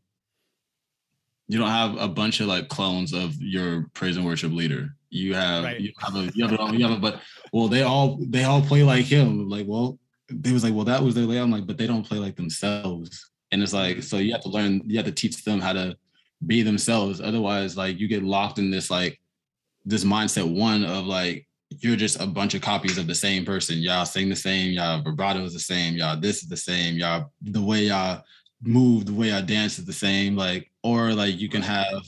[1.46, 4.90] you don't have a bunch of like clones of your praise and worship leader.
[5.10, 5.80] You have right.
[5.80, 7.20] you have a you have a, you have a but
[7.52, 9.48] well they all they all play like him.
[9.48, 9.98] Like well
[10.30, 11.44] they was like well that was their layout.
[11.44, 13.30] I'm like but they don't play like themselves.
[13.50, 14.00] And it's like mm-hmm.
[14.02, 15.96] so you have to learn you have to teach them how to
[16.46, 17.20] be themselves.
[17.20, 19.20] Otherwise like you get locked in this like
[19.84, 23.78] this mindset one of like you're just a bunch of copies of the same person.
[23.78, 27.32] Y'all sing the same, y'all vibrato is the same, y'all this is the same, y'all
[27.42, 28.22] the way y'all
[28.62, 30.36] move, the way y'all dance is the same.
[30.36, 32.02] Like, or like you can have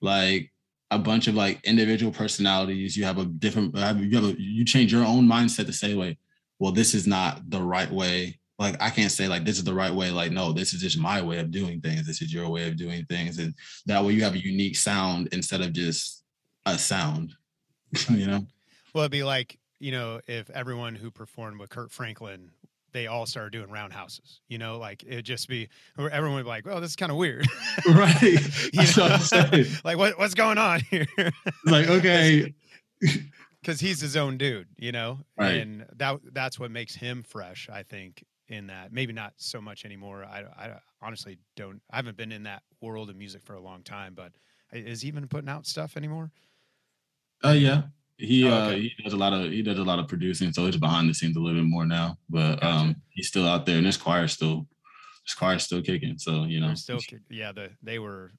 [0.00, 0.50] like
[0.90, 2.96] a bunch of like individual personalities.
[2.96, 3.80] You have a different you
[4.16, 6.18] have a you change your own mindset to say, like,
[6.58, 8.38] well, this is not the right way.
[8.60, 10.10] Like I can't say like this is the right way.
[10.10, 12.06] Like, no, this is just my way of doing things.
[12.06, 13.38] This is your way of doing things.
[13.38, 13.54] And
[13.86, 16.24] that way you have a unique sound instead of just
[16.66, 17.32] a sound.
[18.10, 18.46] you know?
[18.94, 22.50] Well, it'd be like, you know, if everyone who performed with Kirk Franklin,
[22.92, 25.68] they all started doing roundhouses, you know, like it'd just be
[25.98, 27.46] everyone would be like, well, this is kind of weird,"
[27.88, 28.22] right?
[28.72, 29.64] you know?
[29.84, 31.06] like what what's going on here?
[31.64, 32.52] like okay,
[33.00, 35.54] because he's his own dude, you know, right.
[35.54, 37.68] and that that's what makes him fresh.
[37.72, 40.24] I think in that maybe not so much anymore.
[40.24, 41.80] I I honestly don't.
[41.90, 44.32] I haven't been in that world of music for a long time, but
[44.72, 46.30] is he even putting out stuff anymore?
[47.42, 47.82] Uh, yeah,
[48.16, 48.74] he oh, okay.
[48.74, 51.08] uh he does a lot of he does a lot of producing, so he's behind
[51.08, 52.18] the scenes a little bit more now.
[52.28, 52.66] But gotcha.
[52.66, 54.66] um he's still out there, and this choir still
[55.24, 56.18] this choir still kicking.
[56.18, 57.52] So you know, They're still yeah.
[57.52, 58.32] The they were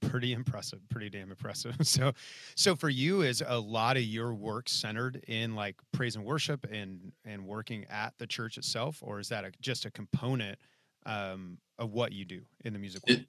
[0.00, 1.76] pretty impressive, pretty damn impressive.
[1.84, 2.12] So
[2.56, 6.66] so for you, is a lot of your work centered in like praise and worship
[6.70, 10.58] and and working at the church itself, or is that a, just a component
[11.06, 13.02] um of what you do in the music?
[13.06, 13.26] It,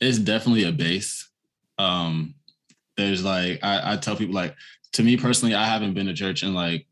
[0.00, 1.28] it's definitely a base.
[1.78, 2.34] Um,
[2.96, 4.54] there's like I, I tell people like
[4.92, 6.86] to me personally, I haven't been to church in like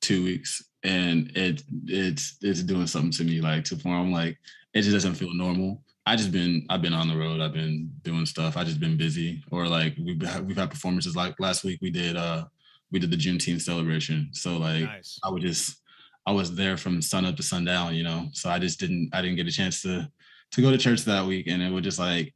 [0.00, 3.40] two weeks, and it it's it's doing something to me.
[3.40, 4.38] Like to form like,
[4.74, 5.82] it just doesn't feel normal.
[6.04, 7.40] I just been I've been on the road.
[7.40, 8.56] I've been doing stuff.
[8.56, 9.42] I just been busy.
[9.50, 11.16] Or like we've we've had performances.
[11.16, 12.44] Like last week we did uh
[12.90, 14.30] we did the Juneteenth celebration.
[14.32, 15.18] So like nice.
[15.22, 15.80] I would just
[16.26, 17.94] I was there from sun up to sundown.
[17.94, 18.28] You know.
[18.32, 20.10] So I just didn't I didn't get a chance to
[20.52, 22.34] to go to church that week, and it was just like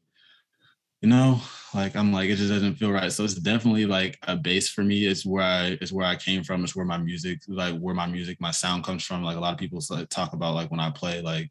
[1.02, 1.40] you know
[1.74, 4.82] like i'm like it just doesn't feel right so it's definitely like a base for
[4.82, 7.94] me it's where i it's where i came from it's where my music like where
[7.94, 10.80] my music my sound comes from like a lot of people talk about like when
[10.80, 11.50] i play like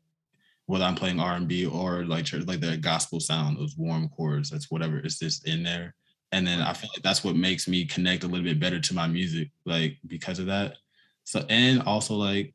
[0.67, 4.71] whether i'm playing r&b or like church like the gospel sound those warm chords that's
[4.71, 5.93] whatever it's just in there
[6.31, 8.93] and then i feel like that's what makes me connect a little bit better to
[8.93, 10.75] my music like because of that
[11.23, 12.53] so and also like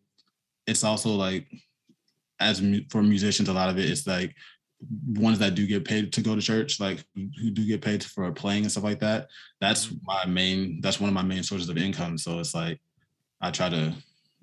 [0.66, 1.46] it's also like
[2.40, 4.34] as for musicians a lot of it is like
[5.06, 8.30] ones that do get paid to go to church, like who do get paid for
[8.32, 9.28] playing and stuff like that.
[9.60, 9.96] That's mm-hmm.
[10.04, 10.80] my main.
[10.80, 12.18] That's one of my main sources of income.
[12.18, 12.80] So it's like
[13.40, 13.94] I try to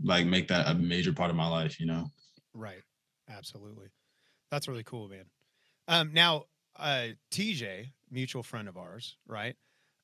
[0.03, 1.79] like make that a major part of my life.
[1.79, 2.11] You know.
[2.53, 2.81] Right.
[3.29, 3.87] Absolutely.
[4.51, 5.25] That's really cool, man.
[5.87, 6.45] Um, now,
[6.77, 9.55] uh, TJ, mutual friend of ours, right?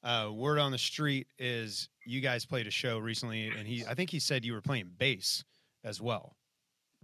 [0.03, 3.93] Uh, word on the street is you guys played a show recently, and he, I
[3.93, 5.43] think he said you were playing bass
[5.83, 6.35] as well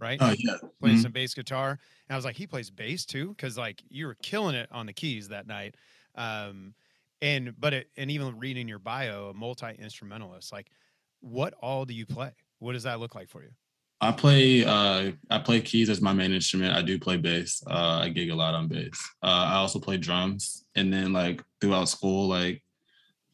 [0.00, 0.18] right?
[0.20, 1.02] Oh yeah, playing mm-hmm.
[1.02, 1.70] some bass guitar.
[1.70, 4.86] And I was like, he plays bass too, because like you were killing it on
[4.86, 5.76] the keys that night.
[6.16, 6.74] Um,
[7.22, 10.52] and but it, and even reading your bio, a multi instrumentalist.
[10.52, 10.70] Like,
[11.20, 12.32] what all do you play?
[12.58, 13.50] What does that look like for you?
[14.00, 16.74] I play uh, I play keys as my main instrument.
[16.74, 17.62] I do play bass.
[17.66, 18.98] Uh, I gig a lot on bass.
[19.22, 22.62] Uh, I also play drums, and then like throughout school, like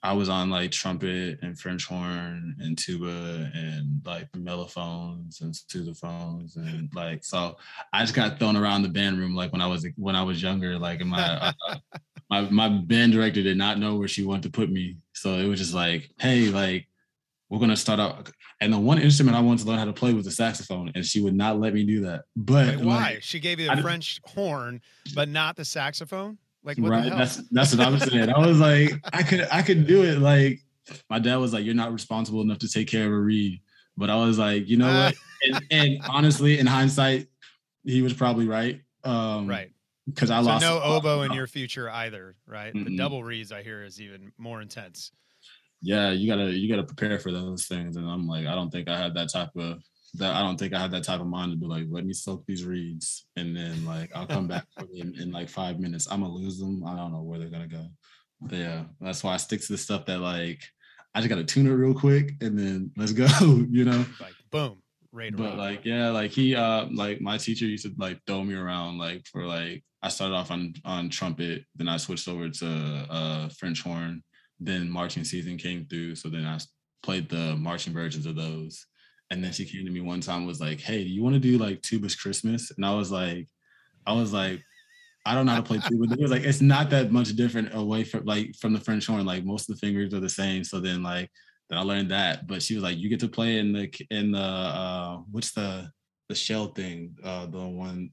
[0.06, 6.56] I was on like trumpet and French horn and tuba and like mellophones and sousaphones
[6.56, 7.56] and like so
[7.92, 10.40] I just got thrown around the band room like when I was when I was
[10.40, 11.76] younger like my uh,
[12.30, 15.46] my my band director did not know where she wanted to put me so it
[15.46, 16.86] was just like hey like
[17.48, 18.30] we're gonna start out
[18.60, 21.04] and the one instrument I wanted to learn how to play was the saxophone and
[21.04, 23.82] she would not let me do that but why like, she gave you the I,
[23.82, 24.80] French horn
[25.14, 27.10] but not the saxophone like right.
[27.10, 28.28] That's that's what I was saying.
[28.28, 30.18] I was like, I could I could do it.
[30.18, 30.60] Like
[31.08, 33.60] my dad was like, You're not responsible enough to take care of a reed.
[33.96, 35.14] But I was like, you know what?
[35.44, 37.28] And, and honestly, in hindsight,
[37.84, 38.80] he was probably right.
[39.04, 39.70] Um, right.
[40.06, 42.72] Because I so lost no oboe in your future either, right?
[42.72, 42.84] Mm-hmm.
[42.84, 45.12] The double reeds I hear is even more intense.
[45.82, 47.96] Yeah, you gotta you gotta prepare for those things.
[47.96, 49.82] And I'm like, I don't think I have that type of
[50.14, 52.12] that I don't think I have that type of mind to be like, let me
[52.12, 56.08] soak these reeds and then like I'll come back in, in, like five minutes.
[56.10, 56.84] I'm gonna lose them.
[56.86, 57.86] I don't know where they're gonna go.
[58.40, 60.62] But yeah, that's why I stick to the stuff that like
[61.14, 63.26] I just gotta tune it real quick and then let's go,
[63.70, 64.04] you know?
[64.20, 64.82] Like boom.
[65.12, 65.34] Right.
[65.34, 68.98] But like, yeah, like he uh like my teacher used to like throw me around
[68.98, 73.48] like for like I started off on on trumpet, then I switched over to uh
[73.48, 74.22] French horn,
[74.58, 76.16] then marching season came through.
[76.16, 76.58] So then I
[77.02, 78.86] played the marching versions of those
[79.30, 81.40] and then she came to me one time was like, "Hey, do you want to
[81.40, 83.48] do like Tuba's Christmas?" And I was like,
[84.06, 84.62] I was like,
[85.24, 86.14] I don't know how to play tuba.
[86.14, 89.26] It was like it's not that much different away from like from the French horn.
[89.26, 90.62] Like most of the fingers are the same.
[90.62, 91.28] So then like
[91.68, 92.46] then I learned that.
[92.46, 95.90] But she was like, you get to play in the in the uh what's the
[96.28, 97.16] the shell thing?
[97.24, 98.10] Uh the one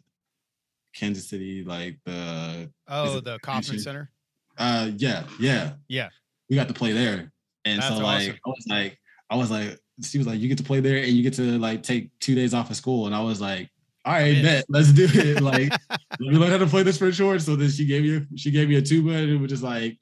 [0.95, 4.09] Kansas City, like the oh the conference Center.
[4.57, 5.73] Uh yeah, yeah.
[5.87, 6.09] Yeah.
[6.53, 7.31] We got to play there.
[7.65, 8.39] And That's so like awesome.
[8.45, 8.99] I was like,
[9.31, 11.57] I was like, she was like, you get to play there and you get to
[11.57, 13.07] like take two days off of school.
[13.07, 13.71] And I was like,
[14.05, 15.41] all right, bet, let's do it.
[15.41, 17.39] Like, let me learn how to play this for sure.
[17.39, 19.63] So then she gave me a, she gave me a tuba and it was just
[19.63, 19.97] like,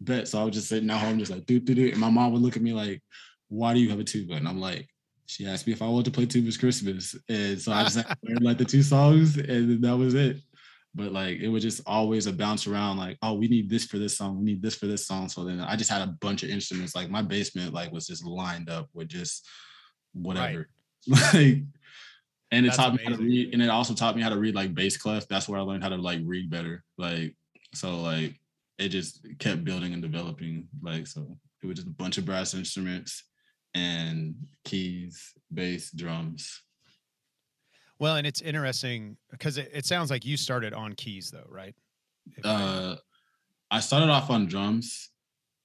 [0.00, 0.26] bet.
[0.26, 1.88] So I was just sitting at home, just like do do do.
[1.88, 3.00] And my mom would look at me like,
[3.48, 4.34] why do you have a tuba?
[4.34, 4.88] And I'm like,
[5.26, 7.14] she asked me if I wanted to play Tuba's Christmas.
[7.28, 10.38] And so I just learned like the two songs and that was it.
[10.94, 13.98] But like it was just always a bounce around, like, oh, we need this for
[13.98, 15.28] this song, we need this for this song.
[15.28, 16.94] So then I just had a bunch of instruments.
[16.94, 19.46] Like my basement like was just lined up with just
[20.12, 20.68] whatever.
[21.08, 21.32] Right.
[21.34, 21.62] like
[22.52, 23.06] and it That's taught amazing.
[23.06, 25.26] me how to read, and it also taught me how to read like bass clef.
[25.26, 26.84] That's where I learned how to like read better.
[26.98, 27.34] Like
[27.74, 28.38] so like
[28.78, 30.68] it just kept building and developing.
[30.82, 33.24] Like so it was just a bunch of brass instruments
[33.74, 36.62] and keys, bass, drums.
[38.02, 41.72] Well, and it's interesting because it, it sounds like you started on keys though, right?
[42.36, 42.96] If uh,
[43.70, 45.10] I started off on drums.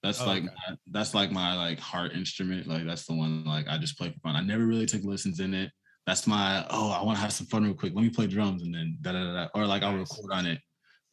[0.04, 0.54] That's oh, like okay.
[0.70, 2.68] my, that's like my like heart instrument.
[2.68, 4.36] Like that's the one like I just play for fun.
[4.36, 5.72] I never really took lessons in it.
[6.06, 7.94] That's my oh I want to have some fun real quick.
[7.96, 9.48] Let me play drums and then da da da, da.
[9.56, 10.60] or like I'll record on it.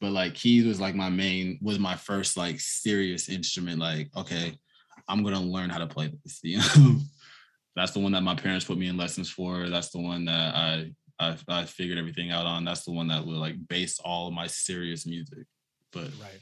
[0.02, 3.78] But like keys was like my main was my first like serious instrument.
[3.78, 4.58] Like okay,
[5.08, 6.40] I'm gonna learn how to play this.
[6.44, 7.00] You know,
[7.74, 9.70] that's the one that my parents put me in lessons for.
[9.70, 12.64] That's the one that I I, I figured everything out on.
[12.64, 15.46] That's the one that will like base all of my serious music.
[15.92, 16.40] But right.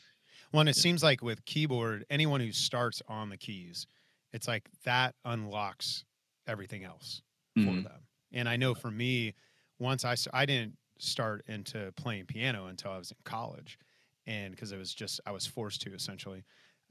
[0.52, 0.82] Well, it yeah.
[0.82, 3.86] seems like with keyboard, anyone who starts on the keys,
[4.32, 6.04] it's like that unlocks
[6.46, 7.22] everything else
[7.58, 7.68] mm-hmm.
[7.68, 8.00] for them.
[8.32, 9.34] And I know for me,
[9.78, 13.78] once I I didn't start into playing piano until I was in college,
[14.26, 16.44] and because it was just I was forced to essentially.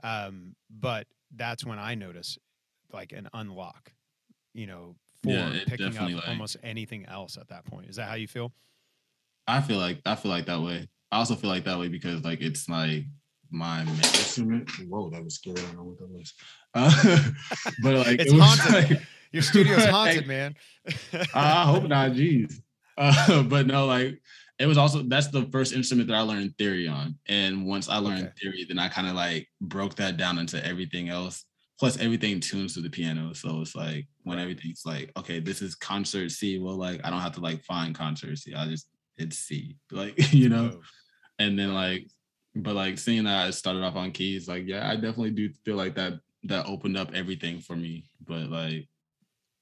[0.04, 2.38] Um, but that's when I notice
[2.92, 3.94] like an unlock,
[4.54, 7.90] you know, for yeah, picking up like, almost anything else at that point.
[7.90, 8.52] Is that how you feel?
[9.48, 10.88] I feel like I feel like that way.
[11.12, 13.04] I also feel like that way because like it's like
[13.50, 14.70] my main instrument.
[14.90, 15.60] Whoa, that was scary.
[15.60, 16.34] I don't know what that was.
[16.74, 17.30] Uh,
[17.84, 18.90] but like it's it haunted.
[18.90, 20.56] Like, Your studio's haunted, man.
[21.34, 22.12] I hope not.
[22.12, 22.56] Jeez.
[22.98, 24.22] Uh, but no, like
[24.60, 27.18] it was also that's the first instrument that I learned theory on.
[27.28, 28.34] And once I learned okay.
[28.42, 31.46] theory, then I kind of like broke that down into everything else.
[31.82, 33.34] Plus everything tunes to the piano.
[33.34, 36.60] So it's like when everything's like, okay, this is concert C.
[36.60, 38.54] Well, like I don't have to like find concert C.
[38.54, 39.78] I just it's C.
[39.92, 40.74] Like, you know?
[40.76, 40.82] Oh.
[41.40, 42.06] And then like,
[42.54, 45.76] but like seeing that I started off on keys, like, yeah, I definitely do feel
[45.76, 48.06] like that that opened up everything for me.
[48.28, 48.88] But like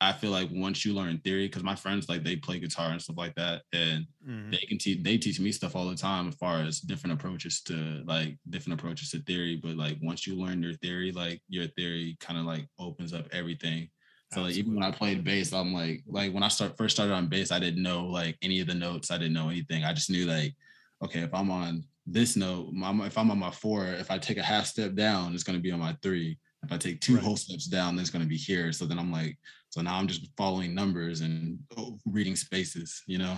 [0.02, 3.02] I feel like once you learn theory, because my friends like they play guitar and
[3.02, 4.52] stuff like that, and mm-hmm.
[4.52, 7.62] they can teach they teach me stuff all the time as far as different approaches
[7.64, 9.60] to like different approaches to theory.
[9.62, 13.28] But like once you learn your theory, like your theory kind of like opens up
[13.34, 13.90] everything.
[14.32, 17.14] So like even when I played bass, I'm like like when I start first started
[17.14, 19.12] on bass, I didn't know like any of the notes.
[19.12, 19.84] I didn't know anything.
[19.84, 20.54] I just knew like,
[21.04, 24.38] okay, if I'm on this note, my, if I'm on my four, if I take
[24.38, 26.38] a half step down, it's gonna be on my three.
[26.64, 27.24] If I take two right.
[27.24, 28.72] whole steps down, then it's gonna be here.
[28.72, 29.38] So then I'm like,
[29.70, 33.38] so now I'm just following numbers and oh, reading spaces, you know.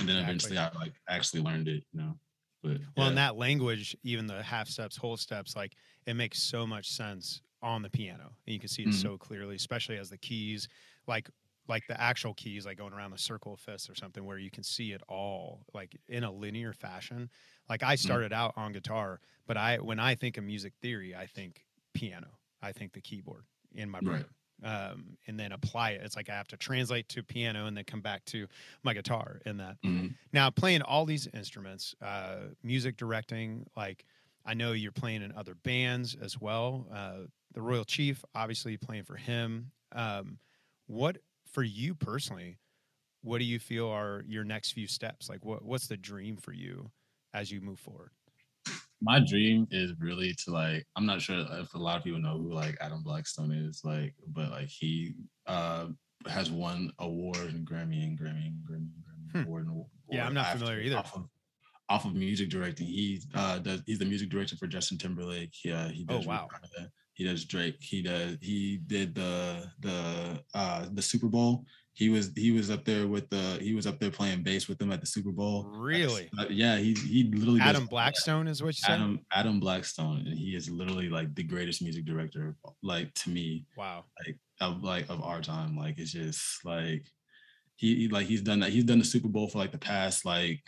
[0.00, 2.14] And then eventually I like actually learned it, you know.
[2.62, 3.08] But well, yeah.
[3.08, 5.74] in that language, even the half steps, whole steps, like
[6.06, 8.98] it makes so much sense on the piano, and you can see it mm-hmm.
[8.98, 10.68] so clearly, especially as the keys,
[11.06, 11.28] like
[11.68, 14.50] like the actual keys, like going around the circle of fifths or something, where you
[14.50, 17.28] can see it all like in a linear fashion.
[17.68, 18.06] Like I mm-hmm.
[18.06, 18.40] started mm-hmm.
[18.40, 22.28] out on guitar, but I when I think of music theory, I think piano.
[22.66, 24.16] I think the keyboard in my brain.
[24.16, 24.26] Right
[24.62, 26.02] um, and then apply it.
[26.04, 28.46] It's like I have to translate to piano and then come back to
[28.82, 29.76] my guitar in that.
[29.84, 30.08] Mm-hmm.
[30.32, 34.04] Now, playing all these instruments, uh, music directing, like
[34.44, 36.86] I know you're playing in other bands as well.
[36.92, 39.72] Uh, the Royal Chief, obviously playing for him.
[39.92, 40.38] Um,
[40.86, 41.18] what
[41.52, 42.56] for you personally?
[43.22, 45.28] What do you feel are your next few steps?
[45.28, 46.90] Like, what what's the dream for you
[47.34, 48.10] as you move forward?
[49.02, 52.38] My dream is really to like i'm not sure if a lot of people know
[52.38, 55.14] who like adam blackstone is like but like he
[55.46, 55.86] uh
[56.26, 59.48] has won award and grammy and grammy and grammy, and grammy hmm.
[59.48, 60.96] award, and award yeah i'm not familiar either.
[60.96, 61.28] off of,
[61.88, 62.86] off of music directing.
[62.86, 65.52] He uh does he's the music director for justin timberlake.
[65.64, 66.48] Yeah he does oh wow
[67.16, 67.76] he does drake.
[67.80, 71.64] He does he did the the uh the super bowl
[71.96, 74.76] he was he was up there with the he was up there playing bass with
[74.76, 75.64] them at the Super Bowl.
[75.78, 76.28] Really?
[76.38, 78.92] Uh, yeah, he he literally Adam Blackstone is what you said.
[78.92, 83.64] Adam Adam Blackstone, and he is literally like the greatest music director, like to me.
[83.78, 84.04] Wow.
[84.26, 87.06] Like of like of our time, like it's just like
[87.76, 88.72] he, he like he's done that.
[88.72, 90.60] He's done the Super Bowl for like the past like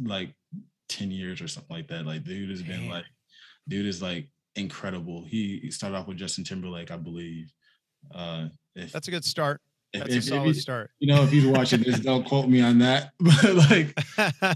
[0.00, 0.32] like
[0.88, 2.06] ten years or something like that.
[2.06, 2.82] Like dude has Damn.
[2.82, 3.06] been like
[3.66, 5.24] dude is like incredible.
[5.24, 7.52] He, he started off with Justin Timberlake, I believe.
[8.14, 9.60] Uh, if, That's a good start
[9.92, 10.90] That's if, a if solid he- start.
[11.00, 13.10] you know, if he's watching this, don't quote me on that.
[13.20, 13.98] But like,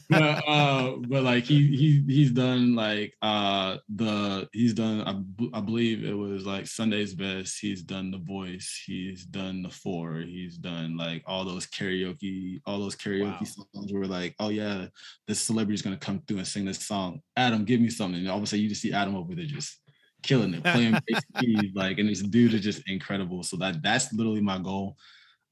[0.08, 5.60] but, uh, but like he he he's done like uh the he's done I, I
[5.60, 7.58] believe it was like Sunday's Best.
[7.60, 8.82] He's done The Voice.
[8.86, 10.18] He's done The Four.
[10.20, 13.64] He's done like all those karaoke all those karaoke Wow.
[13.74, 14.86] songs where like oh yeah
[15.26, 17.20] this celebrity's gonna come through and sing this song.
[17.36, 18.20] Adam, give me something.
[18.20, 19.80] And all of a sudden you just see Adam over there just
[20.22, 23.42] killing it, playing bass keys, like and this dude is just incredible.
[23.42, 24.96] So that that's literally my goal.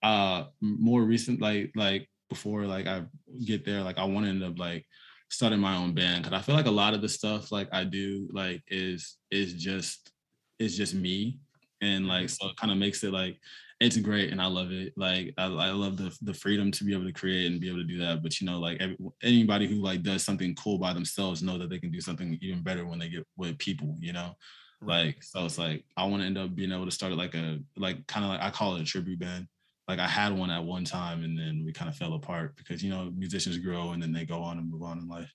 [0.02, 3.04] Uh, more recent like like before like I
[3.44, 4.84] get there, like I want to end up like
[5.28, 7.84] starting my own band because I feel like a lot of the stuff like I
[7.84, 10.12] do like is is just
[10.58, 11.40] is just me.
[11.80, 13.38] And like so it kind of makes it like
[13.80, 14.92] it's great and I love it.
[14.96, 17.78] Like I, I love the the freedom to be able to create and be able
[17.78, 18.22] to do that.
[18.22, 21.70] But you know like every, anybody who like does something cool by themselves know that
[21.70, 24.34] they can do something even better when they get with people you know?
[24.80, 27.60] Like so it's like I want to end up being able to start like a
[27.76, 29.48] like kind of like I call it a tribute band
[29.92, 32.82] like I had one at one time and then we kind of fell apart because
[32.82, 35.30] you know musicians grow and then they go on and move on in life.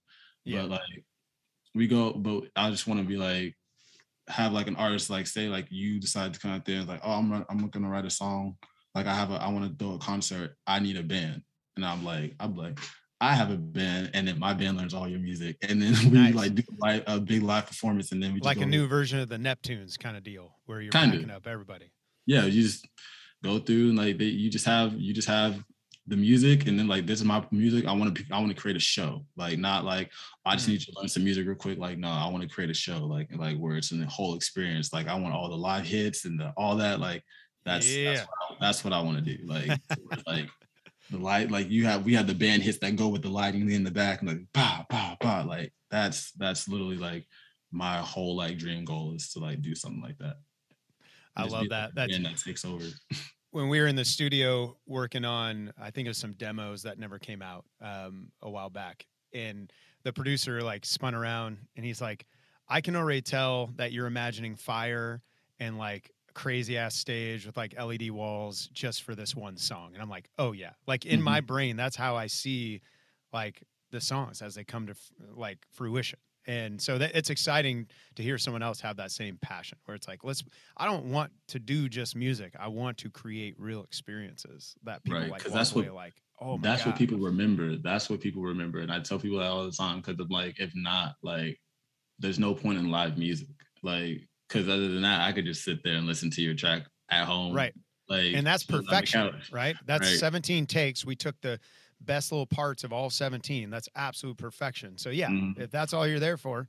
[0.46, 0.62] Yeah.
[0.64, 1.04] But like
[1.76, 3.56] we go, but I just want to be like
[4.30, 7.02] have like an artist like say like you decide to come out there and like
[7.04, 8.58] oh I'm I'm gonna write a song
[8.96, 11.44] like I have a I want to do a concert I need a band
[11.76, 12.80] and I'm like I'm like
[13.22, 16.18] I have a band and then my band learns all your music and then we
[16.18, 16.34] Nice.
[16.34, 19.30] like do like a big live performance and then we like a new version of
[19.30, 21.16] the Neptunes kind of deal where you're Kinda.
[21.18, 21.92] backing up everybody.
[22.26, 22.86] yeah, you just
[23.44, 25.64] go through and like they, you just have you just have
[26.08, 27.86] the music and then like this is my music.
[27.86, 29.26] I want to I want to create a show.
[29.36, 30.12] Like not like
[30.46, 30.74] I just Mm.
[30.74, 31.78] need to learn some music real quick.
[31.78, 34.36] Like no, I want to create a show like like where it's in the whole
[34.36, 34.94] experience.
[34.94, 37.00] Like I want all the live hits and the, all that.
[37.00, 37.24] Like
[37.66, 38.14] that's Yeah.
[38.14, 39.46] that's, what I, that's what I want to do.
[39.46, 39.78] Like
[40.28, 40.50] like
[41.10, 43.70] the light like you have we have the band hits that go with the lighting
[43.72, 47.26] in the back and like bah bah bah like that's that's literally like
[47.72, 50.38] my whole like dream goal is to like do something like that.
[51.38, 51.96] I love that.
[51.96, 52.84] That's that takes over.
[53.52, 57.00] when we were in the studio working on i think it was some demos that
[57.00, 59.72] never came out um, a while back and
[60.04, 62.26] the producer like spun around and he's like
[62.68, 65.22] i can already tell that you're imagining fire
[65.60, 70.02] and like crazy ass stage with like led walls just for this one song and
[70.02, 72.80] i'm like oh yeah like in my brain that's how i see
[73.34, 74.94] like the songs as they come to
[75.36, 79.78] like fruition and so that it's exciting to hear someone else have that same passion
[79.86, 80.44] where it's like let's
[80.78, 85.20] i don't want to do just music i want to create real experiences that people
[85.20, 86.92] Right, like that's what- like oh my that's God.
[86.92, 87.78] what people remember.
[87.78, 88.80] That's what people remember.
[88.82, 91.60] And I tell people that all the time because I'm like, if not, like,
[92.20, 93.48] there's no point in live music.
[93.82, 96.84] Like, because other than that, I could just sit there and listen to your track
[97.10, 97.54] at home.
[97.56, 97.74] right
[98.08, 100.20] Like, and that's chilling on the perfection right that's Right.
[100.20, 101.60] 17 takes we took the
[102.02, 104.98] best little parts of all 17 that's absolute perfection.
[104.98, 105.60] So yeah Mhm.
[105.60, 106.68] if that's all you're there for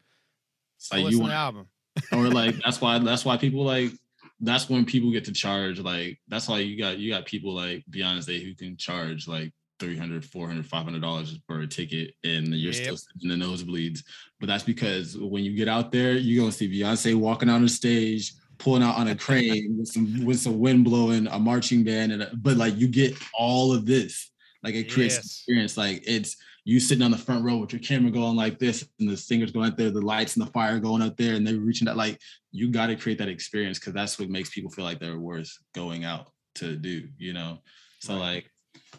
[0.92, 1.66] like listen you to the album.
[2.12, 3.92] or like that's why that's why people like
[4.40, 7.84] that's when people get to charge like that's why you got you got people like
[7.90, 12.96] Beyonce who can charge like 300 400 500 dollars for a ticket and you're still
[12.96, 14.02] sitting in the nosebleeds.
[14.40, 17.68] But that's because when you get out there you're gonna see Beyonce walking on the
[17.68, 22.12] stage pulling out on a crane with some with some wind blowing a marching band
[22.12, 24.30] and a, but like you get all of this
[24.68, 25.24] like it creates Yes.
[25.24, 28.86] experience like it's you sitting on the front row with your camera going like this
[29.00, 31.46] and the singers going out there the lights and the fire going up there and
[31.46, 32.20] they're reaching that like
[32.52, 35.50] you got to create that experience because that's what makes people feel like they're worth
[35.74, 37.58] going out to do you know
[38.00, 38.20] so Right.
[38.20, 38.50] like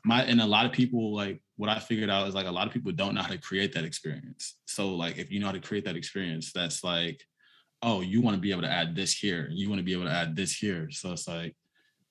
[0.04, 2.66] my and a lot of people like what i figured out is like a lot
[2.68, 5.52] of people don't know how to create that experience so like if you know how
[5.52, 7.22] to create that experience that's like
[7.82, 10.06] oh you want to be able to add this here you want to be able
[10.06, 11.56] to add this here so it's like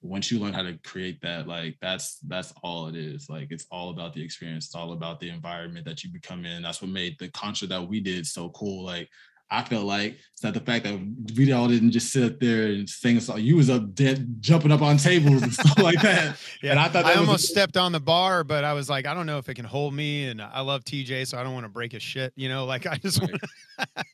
[0.00, 3.28] once you learn how to create that like that's that's all it is.
[3.28, 4.66] Like it's all about the experience.
[4.66, 6.62] It's all about the environment that you become in.
[6.62, 8.84] That's what made the concert that we did so cool.
[8.84, 9.08] Like
[9.50, 10.98] I felt like it's not the fact that
[11.36, 13.40] we all didn't just sit up there and sing a song.
[13.40, 16.36] You was up dead, jumping up on tables and stuff like that.
[16.62, 19.06] yeah And I thought that I almost stepped on the bar but i was like
[19.06, 21.54] i don't know if it can hold me and i love tj so i don't
[21.54, 23.30] want to break his shit you know like i just Right.
[23.30, 23.42] want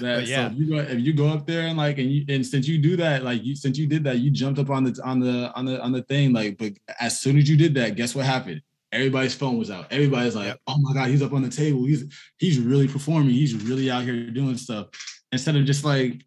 [0.00, 0.48] That, yeah.
[0.48, 2.66] so if you go if you go up there and like and you and since
[2.66, 5.20] you do that like you since you did that you jumped up on the on
[5.20, 8.14] the on the on the thing like but as soon as you did that guess
[8.14, 8.60] what happened
[8.92, 12.04] everybody's phone was out everybody's like oh my god he's up on the table he's
[12.38, 14.86] he's really performing he's really out here doing stuff
[15.32, 16.24] instead of just like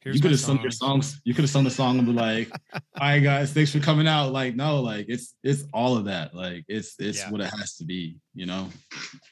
[0.00, 1.02] here's you could have sung your song.
[1.02, 3.80] songs you could have sung the song and be like all right guys thanks for
[3.80, 7.30] coming out like no like it's it's all of that like it's it's Yeah.
[7.30, 8.68] what it has to be you know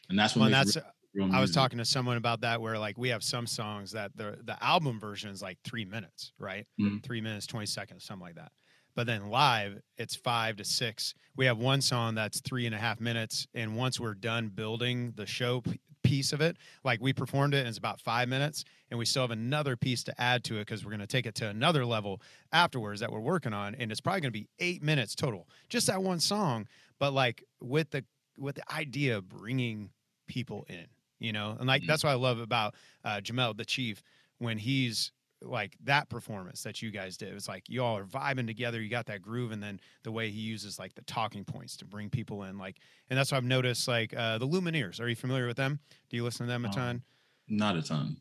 [0.08, 0.76] and that's what well, that's
[1.14, 4.10] real I was talking to someone about that where like we have some songs that
[4.16, 6.66] the the album version is like three minutes, right?
[6.80, 7.02] Mhm.
[7.02, 8.50] Three minutes, 20 seconds, something like that.
[8.94, 11.14] But then live, it's five to six.
[11.36, 13.46] We have one song that's three and a half minutes.
[13.54, 16.56] And once we're done building the show p- piece of it.
[16.84, 20.02] Like we performed it and it's about five minutes, and we still have another piece
[20.04, 22.20] to add to it because we're going to take it to another level
[22.52, 25.86] afterwards that we're working on, and it's probably going to be eight minutes total, just
[25.86, 26.66] that one song.
[26.98, 28.04] But like with the
[28.38, 29.90] with the idea of bringing
[30.26, 30.86] people in,
[31.18, 31.86] you know, and like Mhm.
[31.86, 32.74] that's what I love about
[33.04, 34.02] uh, Jamel the Chief
[34.38, 35.12] when he's
[35.44, 37.34] like that performance that you guys did.
[37.34, 38.80] It's like you all are vibing together.
[38.80, 41.84] You got that groove, and then the way he uses like the talking points to
[41.84, 42.78] bring people in, like,
[43.10, 43.88] and that's what I've noticed.
[43.88, 45.80] Like uh, the Lumineers, are you familiar with them?
[46.10, 47.02] Do you listen to them a Um, ton?
[47.48, 48.16] Not a ton.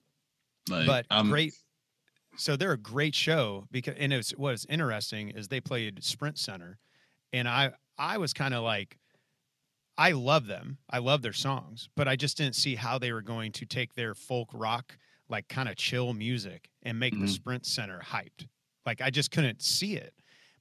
[0.69, 1.53] Like, but I'm, great.
[2.37, 6.79] So they're a great show because, and it's what's interesting is they played Sprint Center,
[7.33, 8.97] and I I was kind of like,
[9.97, 13.21] I love them, I love their songs, but I just didn't see how they were
[13.21, 14.97] going to take their folk rock
[15.31, 17.29] like kind of chill music and make the Mhm.
[17.29, 18.47] Sprint Center hyped.
[18.85, 20.13] Like I just couldn't see it.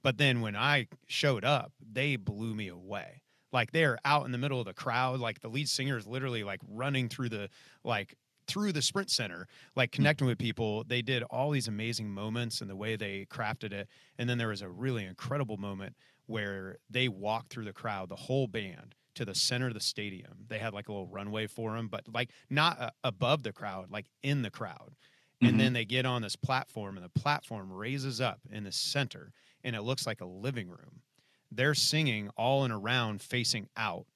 [0.03, 3.23] But then when I showed up, they blew me away.
[3.53, 6.45] Like they're out in the middle of the crowd, like the lead singer is literally
[6.45, 7.51] like running through the
[7.85, 8.17] like
[8.47, 9.47] through the sprint center,
[9.77, 10.85] like connecting with people.
[10.85, 13.89] They did all these amazing moments and the way they crafted it.
[14.19, 15.97] And then there was a really incredible moment
[16.27, 20.47] where they walked through the crowd, the whole band, to the center of the stadium.
[20.49, 23.91] They had like a little runway for them, but like not uh, above the crowd,
[23.91, 24.97] like in the crowd.
[25.43, 25.61] And Mhm.
[25.61, 29.33] then they get on this platform, and the platform raises up in the center,
[29.65, 31.03] and it looks like a living room.
[31.51, 34.07] They're singing all in a round facing out,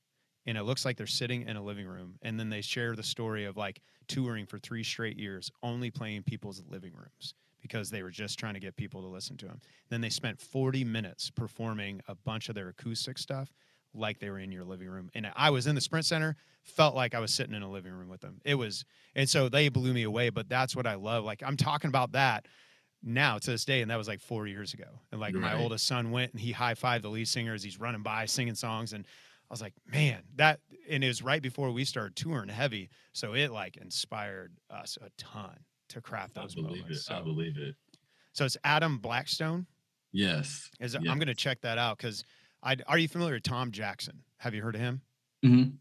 [0.47, 2.19] and it looks like they're sitting in a living room.
[2.23, 6.25] And then they share the story of like touring for three straight years, only playing
[6.25, 9.61] people's living rooms because they were just trying to get people to listen to them.
[9.89, 13.51] Then they spent 40 minutes performing a bunch of their acoustic stuff
[13.95, 15.11] like they were in your living room.
[15.15, 17.93] And I was in the Sprint Center, felt like I was sitting in a living
[17.93, 18.41] room with them.
[18.45, 18.85] It was,
[19.15, 20.31] and so they blew me away.
[20.31, 21.25] But that's what I love.
[21.25, 22.47] Like I'm talking about that
[23.03, 24.89] now to this day, and that was like four years ago.
[25.13, 27.79] And like my oldest son went and he high fived the lead singer as he's
[27.79, 30.61] running by singing songs, and I was like, man, that.
[30.89, 35.11] And it was right before we started touring heavy, so it like inspired us a
[35.19, 35.57] ton
[35.91, 37.11] to craft I those believe moments.
[37.11, 37.15] it.
[37.15, 37.75] I believe it.
[38.33, 39.67] so it's Adam Blackstone.
[40.13, 40.71] Yes.
[40.81, 41.03] Is yes.
[41.11, 42.25] I'm going to check that out because
[42.65, 44.25] I are you familiar with Tom Jackson?
[44.39, 45.03] Have you heard of him?
[45.43, 45.79] hmm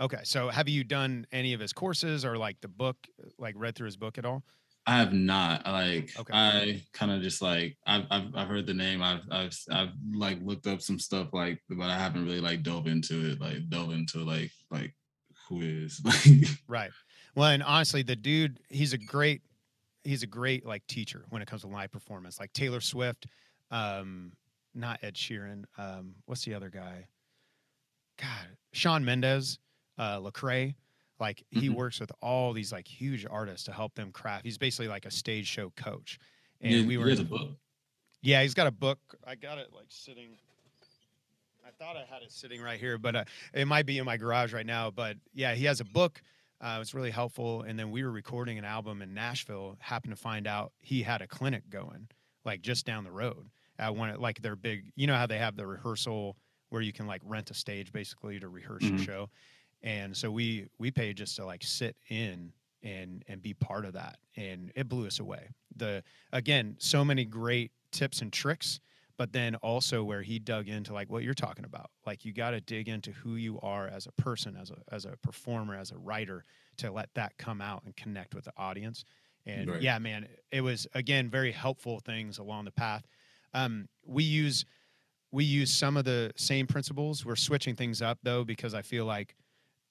[0.00, 3.06] Okay, so have you done any of his courses or like the book,
[3.38, 4.42] like read through his book at all?
[4.86, 5.64] I have not.
[5.64, 6.32] Like Okay.
[6.32, 9.00] I kind of just like I've, I've I've heard the name.
[9.00, 12.86] I've I've I've like looked up some stuff like, but I haven't really like dove
[12.88, 13.40] into it.
[13.40, 14.96] Like dove into like like
[15.48, 16.92] who is like Right.
[17.34, 19.42] Well, and honestly, the dude, he's a great,
[20.04, 22.40] he's a great like teacher when it comes to live performance.
[22.40, 23.26] Like Taylor Swift,
[23.70, 24.32] um,
[24.74, 25.64] not Ed Sheeran.
[25.78, 27.06] Um, what's the other guy?
[28.18, 29.58] God, Shawn Mendes,
[29.98, 30.74] uh, Lecrae.
[31.18, 31.74] Like he Mhm.
[31.74, 34.44] works with all these like huge artists to help them craft.
[34.44, 36.18] He's basically like a stage show coach.
[36.60, 37.58] And Yeah, we he were has in- a book.
[38.22, 38.98] Yeah, he's got a book.
[39.24, 40.36] I got it like sitting.
[41.64, 44.16] I thought I had it sitting right here, but uh, it might be in my
[44.16, 44.90] garage right now.
[44.90, 46.22] But yeah, he has a book.
[46.60, 47.62] Uh, it's really helpful.
[47.62, 49.76] And then we were recording an album in Nashville.
[49.80, 52.08] Happened to find out he had a clinic going,
[52.44, 53.50] like just down the road
[53.82, 54.18] at one.
[54.20, 56.38] Like their big, you know how they have the rehearsal
[56.70, 59.06] where you can like rent a stage basically to rehearse your Mhm.
[59.12, 59.28] show.
[59.82, 62.52] And so we we paid just to like sit in
[62.82, 65.48] and and be part of that, and it blew us away.
[65.76, 68.80] The again, so many great tips and tricks,
[69.16, 71.90] but then also where he dug into like what you're talking about.
[72.06, 75.04] Like you got to dig into who you are as a person, as a as
[75.04, 76.44] a performer, as a writer
[76.78, 79.04] to let that come out and connect with the audience.
[79.44, 79.80] And Right.
[79.80, 83.04] yeah, man, it was again very helpful things along the path.
[83.54, 84.64] Um, we use
[85.32, 87.24] we use some of the same principles.
[87.24, 89.36] We're switching things up though because I feel like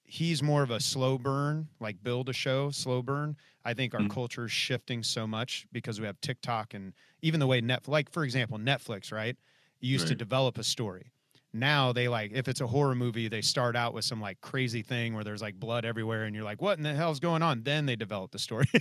[0.04, 3.36] he's more of a slow burn, like build a show, slow burn.
[3.64, 4.06] I think our Mhm.
[4.06, 8.10] culture is shifting so much because we have TikTok and even the way Net, like
[8.10, 9.36] for example, Netflix, right?
[9.80, 11.12] Used to develop a story.
[11.52, 14.82] Now they like if it's a horror movie, they start out with some like crazy
[14.82, 17.62] thing where there's like blood everywhere, and you're like, "What in the hell's going on?"
[17.64, 18.66] Then they develop the story.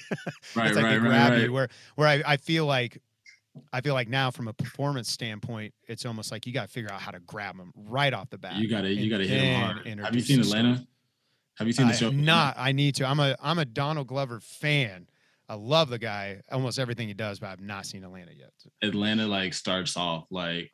[0.56, 1.50] Right, it's like right, they right, grab right.
[1.50, 1.52] you.
[1.52, 3.02] Where where I, I feel like
[3.74, 6.92] I feel like now from a performance standpoint, it's almost like you got to figure
[6.92, 8.56] out how to grab them right off the bat.
[8.56, 10.06] You gotta you and gotta hit then him hard.
[10.06, 10.40] Have you seen.
[10.40, 10.86] Atlanta?
[11.58, 12.10] Have you seen the I show?
[12.10, 12.56] not.
[12.58, 13.06] I need to.
[13.06, 15.08] I'm a I'm a Donald Glover fan.
[15.50, 18.52] I love the guy, almost everything he does, but I've not seen Atlanta yet.
[18.82, 20.72] Atlanta like starts off like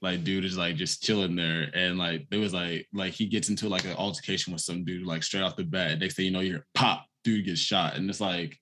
[0.00, 3.50] like dude is like just chilling there and like there was like like he gets
[3.50, 5.98] into like an altercation with some dude like straight off the bat.
[5.98, 8.58] Next thing you know, you're pop, dude gets shot, and it's like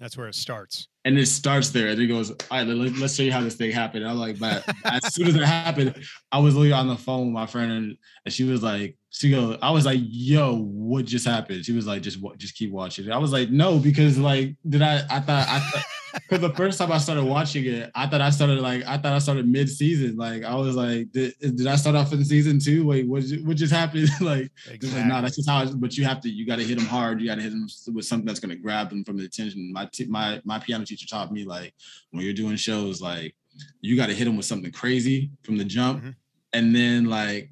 [0.00, 0.88] That's where it starts.
[1.04, 3.56] And it starts there and it goes, all right, let, let's show you how this
[3.56, 4.06] thing happened.
[4.06, 5.94] I'm like, but as soon as it happened,
[6.30, 9.30] I was literally on the phone with my friend and, and she was like, she
[9.30, 11.66] goes, I was like, yo, what just happened?
[11.66, 13.12] She was like, just just keep watching.
[13.12, 15.02] I was like, no, because like, did I?
[15.10, 15.84] I thought I thought
[16.14, 19.12] because the first time I started watching it, I thought I started like I thought
[19.12, 20.16] I started mid season.
[20.16, 22.86] Like I was like, did, did I start off in season two?
[22.86, 24.08] Wait, what what just happened?
[24.22, 25.00] like, exactly.
[25.00, 25.58] like, no, that's just how.
[25.58, 27.20] I, but you have to you got to hit them hard.
[27.20, 29.74] You got to hit them with something that's gonna grab them from the attention.
[29.74, 31.74] My t- my my piano teacher taught me like
[32.12, 33.36] when you're doing shows, like
[33.82, 36.10] you got to hit them with something crazy from the jump, mm-hmm.
[36.54, 37.50] and then like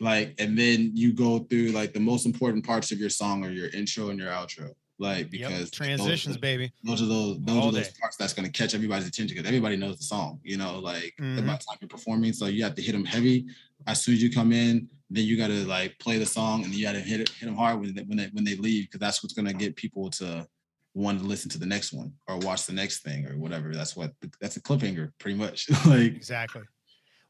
[0.00, 3.50] like and then you go through like the most important parts of your song or
[3.50, 5.70] your intro and your outro like because yep.
[5.70, 7.94] transitions those, baby those are those those All are those day.
[8.00, 11.14] parts that's going to catch everybody's attention because everybody knows the song you know like
[11.20, 11.36] mm-hmm.
[11.36, 13.46] the time you're performing so you have to hit them heavy
[13.86, 16.74] as soon as you come in then you got to like play the song and
[16.74, 18.86] you got to hit it hit them hard when they, when they when they leave
[18.86, 20.46] because that's what's going to get people to
[20.94, 23.96] want to listen to the next one or watch the next thing or whatever that's
[23.96, 26.62] what that's a cliffhanger pretty much like exactly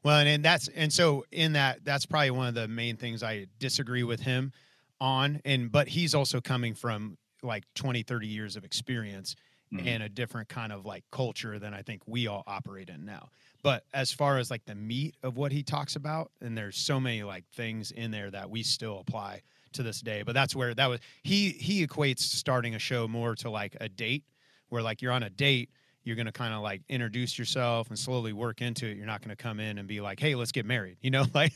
[0.03, 3.23] well, and, and that's and so in that that's probably one of the main things
[3.23, 4.51] I disagree with him
[4.99, 9.35] on and but he's also coming from like 20 30 years of experience
[9.73, 9.87] mm-hmm.
[9.87, 13.29] and a different kind of like culture than I think we all operate in now.
[13.63, 16.99] But as far as like the meat of what he talks about and there's so
[16.99, 19.41] many like things in there that we still apply
[19.73, 20.23] to this day.
[20.23, 23.89] But that's where that was he he equates starting a show more to like a
[23.89, 24.23] date
[24.69, 25.69] where like you're on a date
[26.03, 28.97] you're going to kind of like introduce yourself and slowly work into it.
[28.97, 31.25] You're not going to come in and be like, "Hey, let's get married," you know,
[31.33, 31.53] like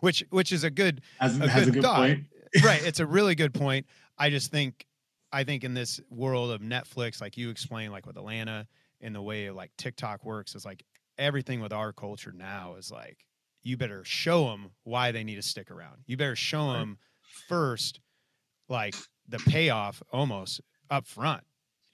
[0.00, 2.24] which which is a good has, a, good, a good point.
[2.64, 3.86] right, it's a really good point.
[4.18, 4.86] I just think
[5.32, 8.66] I think in this world of Netflix, like you explained, like with Atlanta
[9.00, 10.84] and the way like TikTok works, is like
[11.18, 13.18] everything with our culture now is like
[13.62, 15.98] you better show them why they need to stick around.
[16.06, 16.98] You better show them
[17.48, 18.00] first,
[18.68, 18.94] like
[19.28, 20.60] the payoff almost
[20.90, 21.42] up front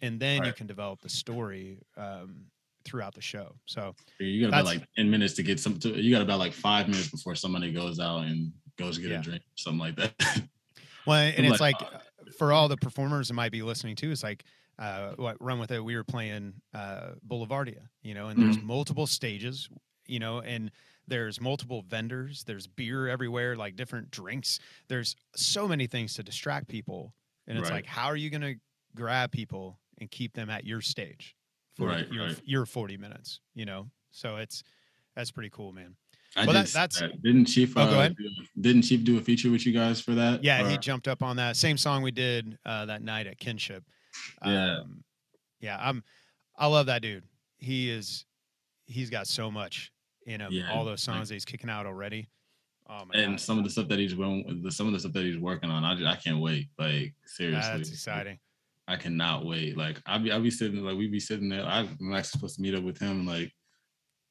[0.03, 0.49] and then right.
[0.49, 2.47] you can develop the story um,
[2.84, 3.55] throughout the show.
[3.66, 5.78] So you got about like ten minutes to get some.
[5.80, 9.11] To, you got about like five minutes before somebody goes out and goes to get
[9.11, 9.20] yeah.
[9.20, 10.42] a drink, something like that.
[11.07, 11.99] well, and it's like, like uh,
[12.38, 14.44] for all the performers that might be listening to, it's like.
[14.78, 15.82] Uh, what run with it?
[15.82, 18.66] We were playing uh, Boulevardia, you know, and there's mm-hmm.
[18.66, 19.70] multiple stages,
[20.07, 20.70] you know, and
[21.09, 22.44] there's multiple vendors.
[22.44, 24.59] There's beer everywhere, like different drinks.
[24.88, 27.14] There's so many things to distract people,
[27.47, 27.76] and it's right.
[27.76, 28.57] like, how are you going to
[28.94, 31.36] grab people and keep them at your stage
[31.76, 32.40] for right, your, right.
[32.44, 33.88] your 40 minutes, you know?
[34.11, 34.62] So it's,
[35.14, 35.97] that's pretty cool, man.
[36.36, 37.22] I well, that, that's that.
[37.22, 37.72] didn't Chief.
[37.76, 38.11] Oh, uh,
[38.61, 40.44] didn't Chief do a feature with you guys for that?
[40.44, 40.68] Yeah, or?
[40.68, 43.82] he jumped up on that same song we did uh, that night at Kinship.
[44.44, 45.03] Yeah, um,
[45.61, 45.78] yeah.
[45.80, 46.05] I'm.
[46.59, 47.24] I love that dude.
[47.57, 48.26] He is.
[48.86, 49.92] He's got so much
[50.26, 50.53] in him.
[50.53, 52.28] Yeah, all those songs like, that he's kicking out already.
[52.88, 53.40] Oh and God.
[53.40, 55.94] some of the stuff that he's some of the stuff that he's working on, I
[55.94, 56.68] just, I can't wait.
[56.78, 58.38] Like seriously, that's exciting.
[58.89, 59.76] I cannot wait.
[59.76, 61.64] Like I'll be I'll be sitting like we be sitting there.
[61.64, 63.53] I'm actually supposed to meet up with him in like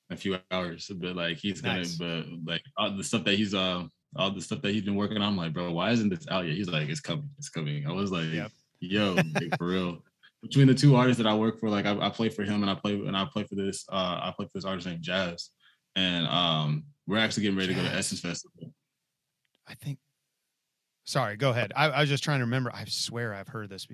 [0.10, 3.84] a few hours, but like he's gonna but like all the stuff that he's uh
[4.16, 5.24] all the stuff that he's been working on.
[5.24, 6.56] I'm like, bro, why isn't this out yet?
[6.56, 7.86] He's like, it's coming, it's coming.
[7.86, 8.52] I was like, yep.
[8.80, 10.00] yo, like, for real.
[10.42, 12.70] Between the two artists that I work for, like I, I play for him and
[12.70, 15.50] I play and I play for this uh I play for this artist named Jazz.
[15.96, 17.84] And um we're actually getting ready Jazz.
[17.84, 18.72] to go to Essence Festival.
[19.68, 19.98] I think
[21.06, 21.72] Sorry, go ahead.
[21.76, 22.72] I, I, was just trying to remember.
[22.74, 23.88] I swear I've heard this,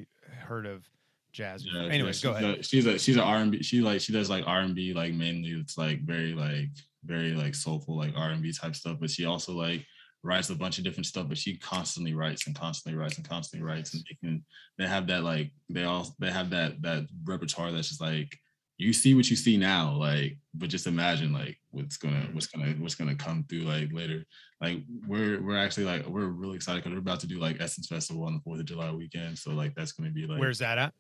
[0.46, 0.90] heard of
[1.34, 1.66] jazz.
[1.66, 2.60] Yeah, Anyways, yeah, go ahead.
[2.60, 3.62] A, she's a she's an R and B.
[3.62, 5.50] She like she does like R and B like mainly.
[5.50, 6.70] It's like very like
[7.04, 8.98] very like soulful like R and B type stuff.
[9.00, 9.86] But she also like
[10.24, 11.28] writes a bunch of different stuff.
[11.28, 13.94] But she constantly writes and constantly writes and constantly writes.
[13.94, 14.46] And they can
[14.78, 18.38] they have that like they all they have that that repertoire that's just like
[18.82, 22.72] you see what you see now, like, but just imagine like what's gonna what's gonna
[22.80, 24.26] what's gonna come through like later.
[24.60, 27.88] Like we're we're actually like we're really excited because we're about to do like Essence
[27.88, 29.38] Festival on the Fourth of July weekend.
[29.38, 30.94] So like that's gonna be like where's that at?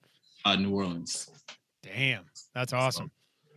[0.46, 1.30] Uh, New Orleans.
[1.82, 3.12] Damn, that's awesome.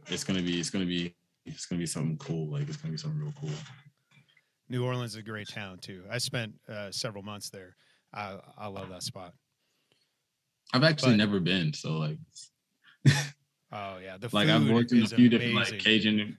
[0.06, 1.14] So it's gonna be it's gonna be
[1.44, 2.50] it's gonna be something cool.
[2.50, 3.50] Like it's gonna be something real cool.
[4.70, 6.04] New Orleans is a great town too.
[6.10, 7.76] I spent uh, several months there.
[8.14, 9.34] I I love that spot.
[10.72, 12.18] I've actually but, never been, so like.
[13.74, 15.30] Oh yeah, the like I've worked in a few amazing.
[15.30, 16.38] different like Cajun.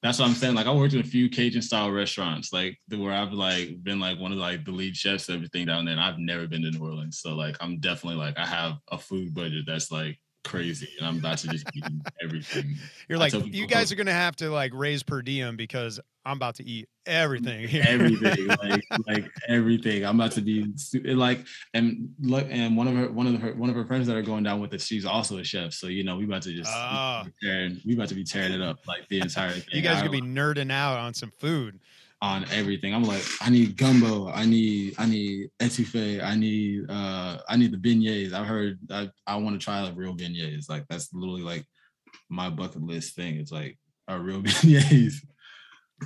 [0.00, 0.54] That's what I'm saying.
[0.54, 4.20] Like I worked in a few Cajun style restaurants, like where I've like been like
[4.20, 5.92] one of like the lead chefs, everything down there.
[5.92, 8.98] And I've never been to New Orleans, so like I'm definitely like I have a
[8.98, 10.18] food budget that's like
[10.48, 11.84] crazy, and I'm about to just eat
[12.22, 12.76] everything.
[13.08, 16.56] You're like, you guys are gonna have to like raise per diem because I'm about
[16.56, 17.68] to eat everything.
[17.68, 17.84] Here.
[17.86, 20.04] Everything, like like everything.
[20.04, 20.66] I'm about to be
[21.04, 21.44] like,
[21.74, 24.22] and look, and one of her, one of her, one of her friends that are
[24.22, 25.72] going down with us, she's also a chef.
[25.72, 27.24] So you know, we about to just, oh.
[27.42, 29.64] tearing, we about to be tearing it up like the entire thing.
[29.72, 31.78] You guys are gonna be nerding out on some food
[32.20, 32.94] on everything.
[32.94, 37.72] I'm like, I need gumbo, I need, I need etouffee, I need, uh, I need
[37.72, 38.32] the beignets.
[38.32, 40.68] I've heard, I, I want to try like real beignets.
[40.68, 41.64] Like that's literally like
[42.28, 43.36] my bucket list thing.
[43.36, 45.14] It's like a real beignets.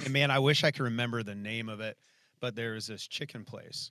[0.04, 1.96] And man, I wish I could remember the name of it,
[2.40, 3.90] but there was this chicken place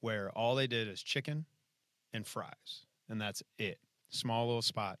[0.00, 1.46] where all they did is chicken
[2.12, 3.78] and fries, and that's it.
[4.10, 5.00] Small little spot,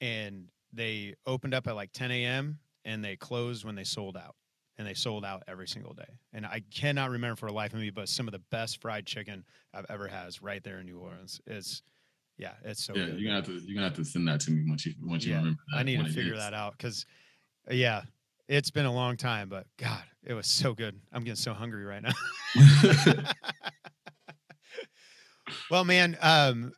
[0.00, 2.58] and they opened up at like 10 a.m.
[2.84, 4.34] and they closed when they sold out,
[4.80, 6.08] and they sold out every single day.
[6.32, 9.04] And I cannot remember for the life of me, but some of the best fried
[9.04, 11.38] chicken I've ever had is right there in New Orleans.
[11.46, 11.82] It's
[12.38, 13.20] yeah, it's so yeah, good.
[13.20, 15.26] you're gonna have to you're gonna have to send that to me once you once
[15.26, 15.58] you remember.
[15.72, 17.04] That, I need to figure that out because,
[17.70, 18.04] yeah,
[18.48, 20.98] it's been a long time, but God, it was so good.
[21.12, 22.12] I'm getting so hungry right now.
[25.70, 26.72] well, man, um,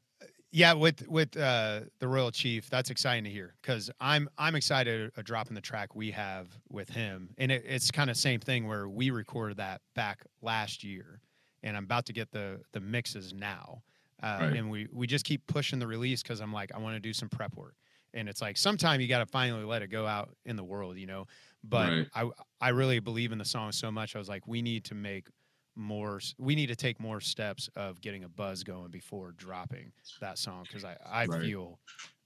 [0.53, 5.11] yeah, with with uh, the Royal Chief, that's exciting to hear because I'm I'm excited
[5.17, 8.69] uh, dropping the track we have with him, and it, it's kind of same thing
[8.69, 11.23] where we recorded that back last year,
[11.63, 13.83] and I'm about to get the the mixes now,
[14.23, 14.53] uh, Right.
[14.53, 17.15] and we we just keep pushing the release because I'm like I want to do
[17.15, 17.77] some prep work,
[18.13, 20.99] and it's like sometime you got to finally let it go out in the world,
[20.99, 21.27] you know.
[21.65, 22.11] But Right.
[22.15, 22.29] I
[22.61, 24.15] I really believe in the song so much.
[24.15, 25.29] I was like, we need to make
[25.77, 26.21] more.
[26.39, 30.65] We need to take more steps of getting a buzz going before dropping that song
[30.69, 31.43] because I I Right.
[31.43, 31.79] feel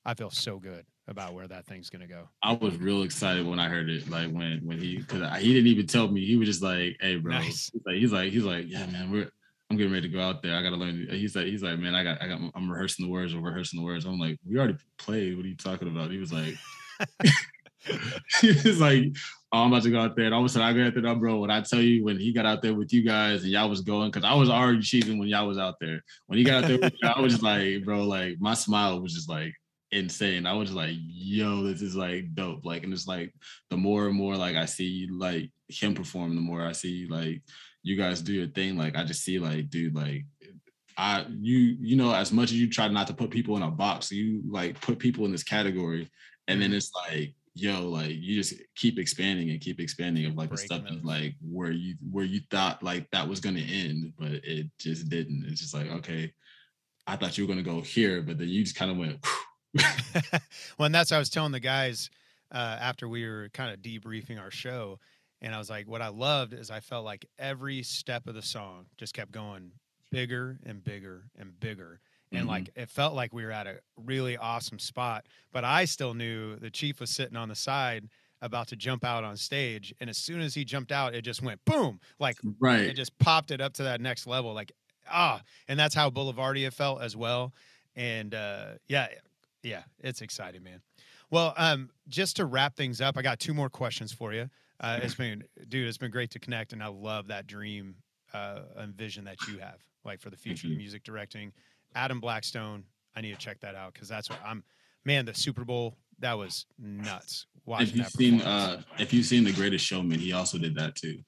[0.04, 2.28] I feel so good about where that thing's gonna go.
[2.42, 4.08] I was real excited when I heard it.
[4.08, 6.24] Like when when he because he didn't even tell me.
[6.24, 7.70] He was just like, "Hey, bro." Nice.
[7.72, 9.30] He's like he's like he's like, "Yeah, man, we're."
[9.68, 10.54] I'm getting ready to go out there.
[10.56, 11.08] I gotta learn.
[11.10, 13.34] He's like, he's like, man, I got, I got, I'm rehearsing the words.
[13.34, 14.04] We're rehearsing the words.
[14.04, 15.36] I'm like, we already played.
[15.36, 16.12] What are you talking about?
[16.12, 16.54] He was like,
[18.40, 19.04] he was like,
[19.52, 20.26] oh, I'm about to go out there.
[20.26, 21.38] And all of a sudden, I go out there, bro.
[21.38, 23.80] When I tell you, when he got out there with you guys and y'all was
[23.80, 26.02] going, because I was already cheating when y'all was out there.
[26.26, 29.00] When he got out there, with you, I was just like, bro, like my smile
[29.00, 29.52] was just like
[29.92, 30.46] insane.
[30.46, 32.64] I was just like, yo, this is like dope.
[32.64, 33.32] Like, and it's like
[33.70, 37.42] the more and more like I see like him perform, the more I see like
[37.82, 38.76] you guys do your thing.
[38.76, 40.24] Like, I just see like, dude, like
[40.98, 43.70] I you you know, as much as you try not to put people in a
[43.70, 46.08] box, you like put people in this category,
[46.48, 46.74] and then mm.
[46.74, 50.82] it's like, yo, like you just keep expanding and keep expanding of like the stuff
[51.02, 55.44] like where you where you thought like that was gonna end, but it just didn't.
[55.48, 56.32] It's just like, okay,
[57.06, 59.24] I thought you were gonna go here, but then you just kind of went.
[60.78, 62.10] well, and that's what I was telling the guys
[62.52, 64.98] uh, after we were kind of debriefing our show,
[65.40, 68.42] and I was like, what I loved is I felt like every step of the
[68.42, 69.72] song just kept going
[70.12, 72.00] bigger and bigger and bigger.
[72.32, 72.48] And Mhm.
[72.48, 76.56] like it felt like we were at a really awesome spot, but I still knew
[76.56, 78.08] the chief was sitting on the side
[78.42, 79.94] about to jump out on stage.
[80.00, 82.86] And as soon as he jumped out, it just went boom, like right.
[82.86, 84.72] it just popped it up to that next level like
[85.08, 87.54] ah and that's how boulevardia felt as well
[87.94, 89.08] and uh yeah
[89.62, 90.80] yeah it's exciting man
[91.30, 94.48] well um just to wrap things up i got two more questions for you
[94.80, 97.96] uh it's been dude it's been great to connect and i love that dream
[98.32, 101.52] uh and vision that you have like for the future of music directing
[101.96, 102.84] adam blackstone
[103.16, 104.62] i need to check that out because that's what i'm
[105.04, 109.26] man the super bowl that was nuts watching if you've that seen uh if you've
[109.26, 111.18] seen the greatest showman, he also did that too.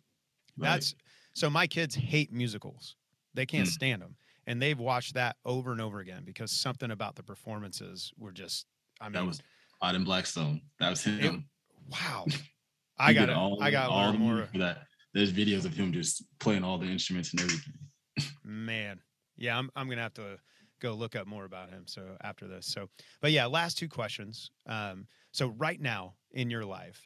[0.57, 0.95] Like, That's
[1.35, 2.97] so my kids hate musicals.
[3.35, 3.73] They can't Mm.
[3.73, 4.17] stand them.
[4.47, 8.67] And they've watched that over and over again because something about the performances were just
[9.01, 9.43] I mean that was
[9.83, 10.63] Adam Blackstone.
[10.81, 11.49] That was him.
[11.91, 12.25] wow.
[12.99, 14.85] I got to I got all more that.
[15.13, 17.75] There's videos of him just playing all the instruments and everything.
[18.45, 19.01] man.
[19.37, 20.39] Yeah, I'm I'm going to have to
[20.81, 22.67] go look up more about him so after this.
[22.67, 22.89] So
[23.21, 24.51] but yeah, last two questions.
[24.67, 27.03] Um so right now in your life,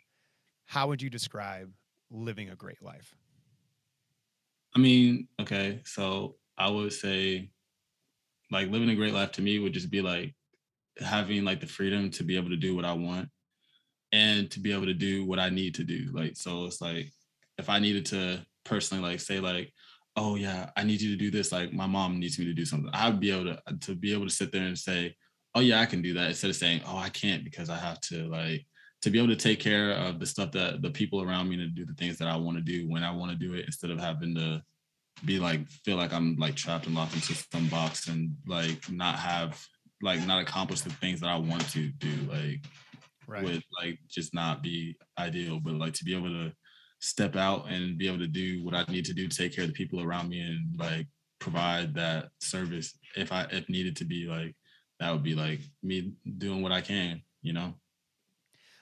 [0.64, 1.70] how would you describe
[2.11, 3.14] living a great life?
[4.75, 7.51] I mean, okay, so I would say
[8.51, 10.35] like living a great life to me would just be like
[10.99, 13.29] having like the freedom to be able to do what I want
[14.12, 16.11] and to be able to do what I need to do.
[16.12, 17.11] Like so it's like
[17.59, 19.73] if I needed to personally like say like
[20.17, 22.65] oh yeah, I need you to do this like my mom needs me to do
[22.65, 22.91] something.
[22.93, 25.15] I would be able to uh, to be able to sit there and say,
[25.55, 28.01] "Oh yeah, I can do that." Instead of saying, "Oh, I can't because I have
[28.03, 28.67] to like
[29.03, 31.67] to be able to take care of the stuff that the people around me to
[31.67, 33.91] do the things that I want to do when I want to do it instead
[33.91, 34.63] of having to
[35.25, 39.19] be like feel like I'm like trapped and locked into some box and like not
[39.19, 39.65] have
[40.03, 42.65] like not accomplish the things that I want to do like
[43.29, 43.45] Right.
[43.45, 46.53] would like just not be ideal but like to be able to
[47.03, 49.65] step out and be able to do what I need to do to take care
[49.65, 51.07] of the people around me and like
[51.41, 54.55] provide that service if I if needed to be like
[55.01, 57.75] that would be like me doing what I can you know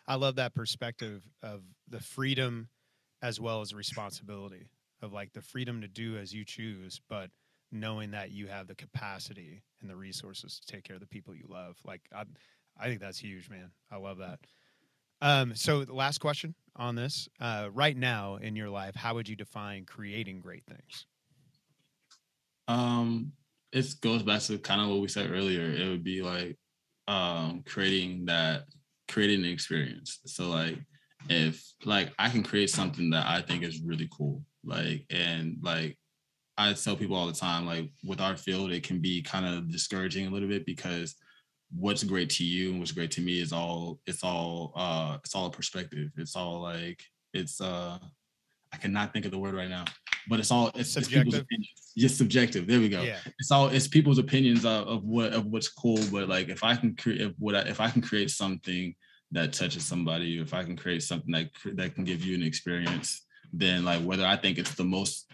[0.06, 2.68] I love that perspective of the freedom
[3.22, 4.68] as well as responsibility
[5.02, 7.30] of like the freedom to do as you choose, but
[7.72, 11.34] knowing that you have the capacity and the resources to take care of the people
[11.34, 11.76] you love.
[11.84, 12.24] Like I,
[12.78, 13.70] I think that's huge, man.
[13.90, 14.40] I love that.
[15.22, 19.28] Um, so the last question on this, uh, right now in your life, how would
[19.28, 21.06] you define creating great things?
[22.68, 23.32] Um,
[23.72, 25.70] it goes back to kind of what we said earlier.
[25.70, 26.56] It would be like
[27.08, 28.64] um creating that
[29.08, 30.20] creating an experience.
[30.26, 30.78] So like
[31.28, 35.98] if like I can create something that I think is really cool, like and like
[36.56, 39.70] I tell people all the time, like with our field, it can be kind of
[39.70, 41.14] discouraging a little bit because
[41.74, 45.34] what's great to you and what's great to me is all it's all uh it's
[45.34, 46.10] all a perspective.
[46.16, 47.02] It's all like
[47.32, 47.98] it's uh
[48.72, 49.84] I cannot think of the word right now,
[50.28, 51.40] but it's all it's, it's people's Subjective?
[51.42, 51.92] opinions.
[51.96, 52.66] Just subjective.
[52.66, 53.02] There we go.
[53.02, 53.18] Yeah.
[53.38, 55.98] It's all it's people's opinions of, of what of what's cool.
[56.12, 58.94] But like if I can create if what I, if I can create something
[59.32, 63.26] that touches somebody, if I can create something that that can give you an experience,
[63.52, 65.30] then like whether I think it's the most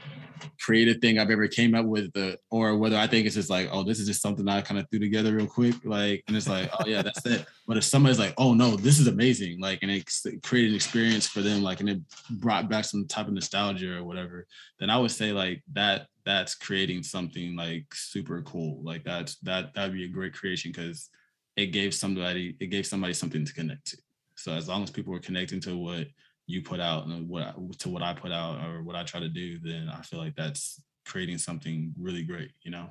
[0.60, 3.68] creative thing I've ever came up with, the or whether I think it's just like,
[3.72, 6.48] oh, this is just something I kind of threw together real quick, like, and it's
[6.48, 7.46] like, oh yeah, that's it.
[7.66, 10.08] But if somebody's like, oh no, this is amazing, like, and it
[10.42, 12.00] created an experience for them, like, and it
[12.30, 14.46] brought back some type of nostalgia or whatever,
[14.78, 18.82] then I would say like that that's creating something like super cool.
[18.82, 21.08] Like that's that that'd be a great creation because
[21.56, 23.98] it gave somebody it gave somebody something to connect to.
[24.36, 26.08] So as long as people were connecting to what
[26.46, 29.20] you put out and what I, to what I put out or what I try
[29.20, 32.52] to do, then I feel like that's creating something really great.
[32.62, 32.90] You know.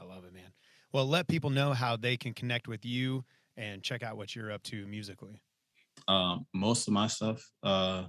[0.00, 0.52] I love it, man.
[0.92, 3.24] Well, let people know how they can connect with you
[3.56, 5.42] and check out what you're up to musically.
[6.08, 8.04] um most of my stuff uh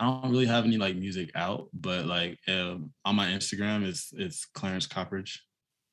[0.00, 4.12] i don't really have any like music out but like um, on my instagram it's
[4.16, 5.44] it's clarence coppridge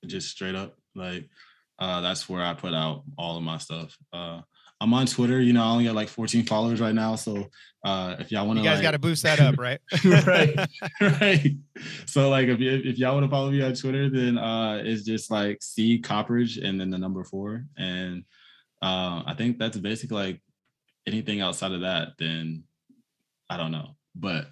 [0.07, 1.29] just straight up like
[1.79, 4.41] uh that's where i put out all of my stuff uh
[4.81, 7.47] i'm on twitter you know i only got like 14 followers right now so
[7.85, 9.79] uh if y'all want to, You guys like, got to boost that up, right?
[10.27, 10.55] right
[10.99, 11.55] right.
[12.05, 15.03] So like if, you, if y'all want to follow me on twitter then uh it's
[15.03, 18.23] just like c coppridge and then the number four and
[18.81, 20.41] uh i think that's basically like
[21.07, 22.63] anything outside of that then
[23.49, 23.95] i don't know.
[24.13, 24.47] But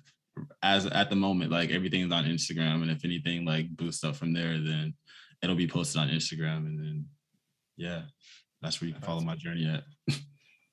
[0.63, 4.33] as at the moment like everything's on instagram and if anything like boosts up from
[4.33, 4.93] there then
[5.41, 7.05] it'll be posted on instagram and then
[7.77, 8.03] yeah
[8.61, 9.83] that's where you can follow my journey at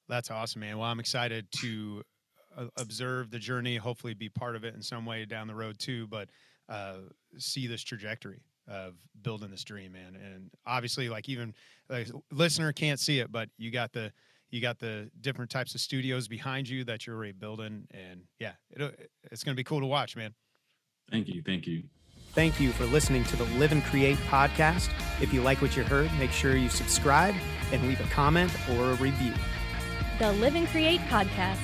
[0.09, 0.79] That's awesome, man.
[0.79, 2.03] Well, I'm excited to
[2.57, 5.79] uh, observe the journey, hopefully be part of it in some way down the road
[5.79, 6.29] too, but
[6.69, 6.99] uh,
[7.39, 10.17] see this trajectory of building this dream, man.
[10.17, 11.55] And obviously, like even
[11.89, 14.13] like listener can't see it, but you got the
[14.51, 18.53] you got the different types of studios behind you that you're already building, and yeah,
[18.71, 20.35] it, it's going to be cool to watch, man.
[21.11, 21.83] thank you thank you
[22.37, 24.91] Thank you for listening to the Live and Create podcast.
[25.23, 27.35] If you like what you heard, make sure you subscribe
[27.73, 29.33] and leave a comment or a review.
[30.19, 31.57] The Live and Create Podcast.